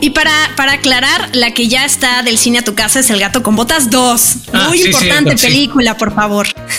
Y, 0.00 0.10
para, 0.10 0.32
para 0.56 0.72
aclarar, 0.74 1.30
la 1.34 1.52
que 1.52 1.68
ya 1.68 1.84
está 1.84 2.22
del 2.22 2.38
cine 2.38 2.58
a 2.58 2.62
tu 2.62 2.74
casa 2.74 3.00
es 3.00 3.10
El 3.10 3.20
gato 3.20 3.42
con 3.42 3.56
botas 3.56 3.90
2. 3.90 4.34
Ah, 4.52 4.66
Muy 4.68 4.82
importante 4.82 5.36
película, 5.36 5.96
por 5.96 6.14
favor. 6.14 6.46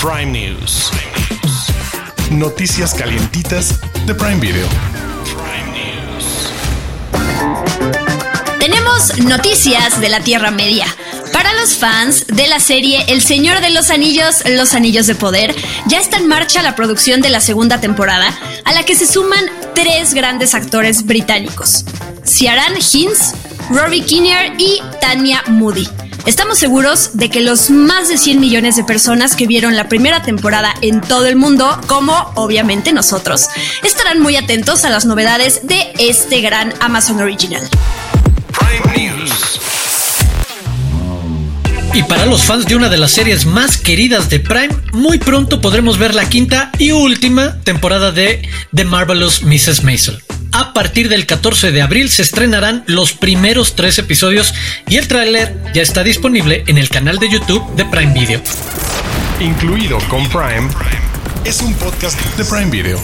Prime 0.00 0.26
News. 0.26 0.90
Noticias 2.30 2.94
calientitas 2.94 3.80
de 4.06 4.14
Prime 4.14 4.40
Video. 4.40 4.66
Tenemos 8.58 9.18
noticias 9.18 10.00
de 10.00 10.08
la 10.08 10.20
Tierra 10.20 10.50
Media. 10.50 10.86
Para 11.36 11.52
los 11.52 11.76
fans 11.76 12.24
de 12.28 12.48
la 12.48 12.60
serie 12.60 13.04
El 13.08 13.20
Señor 13.20 13.60
de 13.60 13.68
los 13.68 13.90
Anillos, 13.90 14.36
Los 14.48 14.72
Anillos 14.72 15.06
de 15.06 15.14
Poder, 15.14 15.54
ya 15.86 16.00
está 16.00 16.16
en 16.16 16.28
marcha 16.28 16.62
la 16.62 16.74
producción 16.74 17.20
de 17.20 17.28
la 17.28 17.42
segunda 17.42 17.78
temporada, 17.78 18.34
a 18.64 18.72
la 18.72 18.84
que 18.84 18.96
se 18.96 19.06
suman 19.06 19.44
tres 19.74 20.14
grandes 20.14 20.54
actores 20.54 21.04
británicos: 21.04 21.84
Ciaran 22.24 22.72
Hinds, 22.76 23.34
Rory 23.68 24.00
Kinnear 24.00 24.54
y 24.56 24.80
Tanya 24.98 25.42
Moody. 25.46 25.86
Estamos 26.24 26.56
seguros 26.56 27.18
de 27.18 27.28
que 27.28 27.42
los 27.42 27.68
más 27.68 28.08
de 28.08 28.16
100 28.16 28.40
millones 28.40 28.76
de 28.76 28.84
personas 28.84 29.36
que 29.36 29.46
vieron 29.46 29.76
la 29.76 29.90
primera 29.90 30.22
temporada 30.22 30.72
en 30.80 31.02
todo 31.02 31.26
el 31.26 31.36
mundo, 31.36 31.78
como 31.86 32.14
obviamente 32.36 32.94
nosotros, 32.94 33.48
estarán 33.84 34.20
muy 34.20 34.36
atentos 34.36 34.86
a 34.86 34.88
las 34.88 35.04
novedades 35.04 35.60
de 35.64 35.92
este 35.98 36.40
gran 36.40 36.72
Amazon 36.80 37.20
Original. 37.20 37.68
Y 41.96 42.02
para 42.02 42.26
los 42.26 42.42
fans 42.42 42.66
de 42.66 42.76
una 42.76 42.90
de 42.90 42.98
las 42.98 43.12
series 43.12 43.46
más 43.46 43.78
queridas 43.78 44.28
de 44.28 44.38
Prime, 44.38 44.68
muy 44.92 45.16
pronto 45.16 45.62
podremos 45.62 45.96
ver 45.96 46.14
la 46.14 46.28
quinta 46.28 46.70
y 46.78 46.90
última 46.90 47.58
temporada 47.62 48.12
de 48.12 48.46
The 48.74 48.84
Marvelous 48.84 49.42
Mrs. 49.42 49.82
Maisel. 49.82 50.22
A 50.52 50.74
partir 50.74 51.08
del 51.08 51.24
14 51.24 51.72
de 51.72 51.80
abril 51.80 52.10
se 52.10 52.20
estrenarán 52.20 52.84
los 52.86 53.14
primeros 53.14 53.76
tres 53.76 53.98
episodios 53.98 54.52
y 54.86 54.96
el 54.96 55.08
tráiler 55.08 55.56
ya 55.72 55.80
está 55.80 56.04
disponible 56.04 56.64
en 56.66 56.76
el 56.76 56.90
canal 56.90 57.18
de 57.18 57.30
YouTube 57.30 57.64
de 57.76 57.86
Prime 57.86 58.12
Video. 58.12 58.42
Incluido 59.40 59.96
con 60.10 60.28
Prime, 60.28 60.68
es 61.46 61.62
un 61.62 61.72
podcast 61.76 62.20
de 62.36 62.44
Prime 62.44 62.70
Video. 62.70 63.00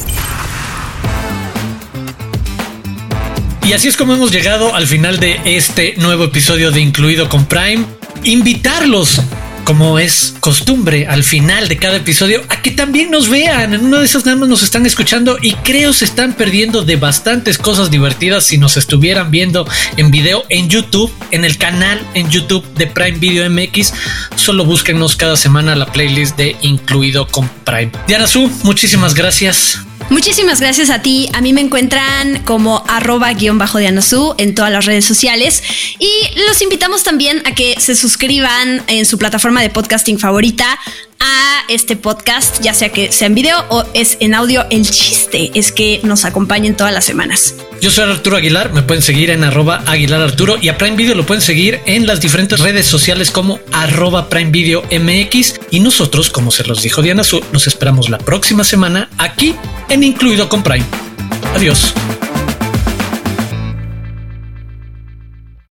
Y 3.65 3.73
así 3.73 3.89
es 3.89 3.97
como 3.97 4.13
hemos 4.13 4.33
llegado 4.33 4.75
al 4.75 4.87
final 4.87 5.19
de 5.19 5.41
este 5.47 5.95
nuevo 5.97 6.25
episodio 6.25 6.71
de 6.73 6.83
Incluido 6.83 7.31
con 7.31 7.47
Prime. 7.47 7.87
Invitarlos 8.25 9.21
como 9.65 9.99
es 9.99 10.35
costumbre 10.41 11.07
al 11.07 11.25
final 11.25 11.69
de 11.69 11.77
cada 11.77 11.97
episodio, 11.97 12.43
a 12.49 12.63
que 12.63 12.71
también 12.71 13.11
nos 13.11 13.29
vean. 13.29 13.75
En 13.75 13.85
una 13.85 14.01
de 14.01 14.05
esas 14.05 14.25
nada 14.25 14.37
más 14.37 14.49
nos 14.49 14.63
están 14.63 14.87
escuchando 14.87 15.39
y 15.41 15.53
creo 15.55 15.93
se 15.93 16.05
están 16.05 16.35
perdiendo 16.35 16.83
de 16.83 16.97
bastantes 16.97 17.59
cosas 17.59 17.91
divertidas 17.91 18.45
si 18.45 18.59
nos 18.59 18.77
estuvieran 18.77 19.31
viendo 19.31 19.67
en 19.97 20.11
video 20.11 20.45
en 20.49 20.69
YouTube, 20.69 21.13
en 21.31 21.45
el 21.45 21.59
canal 21.59 22.01
en 22.15 22.29
YouTube 22.29 22.65
de 22.75 22.87
Prime 22.87 23.19
Video 23.19 23.49
MX. 23.49 23.93
Solo 24.37 24.65
búsquenos 24.65 25.17
cada 25.17 25.37
semana 25.37 25.77
la 25.77 25.87
playlist 25.87 26.37
de 26.37 26.57
Incluido 26.63 27.27
con 27.29 27.49
Prime. 27.65 27.93
Diana 28.07 28.27
Su, 28.27 28.51
muchísimas 28.65 29.15
gracias. 29.15 29.81
Muchísimas 30.11 30.61
gracias 30.61 30.91
a 30.91 31.03
ti. 31.03 31.29
A 31.33 31.41
mí 31.41 31.53
me 31.53 31.61
encuentran 31.61 32.43
como 32.45 32.85
arroba 32.89 33.33
guion 33.33 33.59
bajo 33.59 33.79
de 33.79 33.87
Anasu 33.87 34.35
en 34.39 34.55
todas 34.55 34.71
las 34.71 34.85
redes 34.85 35.05
sociales. 35.05 35.63
Y 35.99 36.11
los 36.47 36.61
invitamos 36.63 37.03
también 37.03 37.43
a 37.47 37.55
que 37.55 37.75
se 37.79 37.95
suscriban 37.95 38.83
en 38.87 39.07
su 39.07 39.19
plataforma 39.19 39.63
de 39.63 39.71
podcasting 39.71 40.19
favorita 40.19 40.79
a 41.23 41.65
este 41.69 41.97
podcast, 41.97 42.61
ya 42.61 42.75
sea 42.75 42.91
que 42.91 43.13
sea 43.13 43.29
en 43.29 43.35
video 43.35 43.65
o 43.71 43.85
es 43.95 44.19
en 44.21 44.35
audio. 44.35 44.67
El 44.71 44.89
chiste 44.91 45.51
es 45.55 45.73
que 45.73 46.01
nos 46.03 46.25
acompañen 46.25 46.77
todas 46.77 46.93
las 46.93 47.05
semanas. 47.05 47.55
Yo 47.81 47.91
soy 47.91 48.11
Arturo 48.11 48.37
Aguilar, 48.37 48.73
me 48.73 48.83
pueden 48.83 49.03
seguir 49.03 49.31
en 49.31 49.45
arroba 49.45 49.83
Aguilar 49.87 50.21
Arturo 50.21 50.57
y 50.61 50.69
a 50.69 50.77
Prime 50.79 50.97
Video 50.97 51.15
lo 51.15 51.25
pueden 51.25 51.43
seguir 51.43 51.81
en 51.87 52.07
las 52.07 52.21
diferentes 52.21 52.61
redes 52.61 52.87
sociales 52.87 53.31
como 53.31 53.61
arroba 53.73 54.29
Prime 54.29 54.51
Video 54.51 54.83
MX 54.83 55.61
y 55.71 55.81
nosotros, 55.81 56.31
como 56.31 56.51
se 56.51 56.65
los 56.65 56.83
dijo 56.83 57.03
Diana 57.03 57.25
Su, 57.25 57.43
nos 57.53 57.67
esperamos 57.67 58.11
la 58.11 58.19
próxima 58.19 58.65
semana 58.65 59.09
aquí 59.19 59.55
en 59.89 60.03
Incluido 60.03 60.49
con 60.49 60.63
Prime. 60.63 60.85
Adiós. 61.55 61.95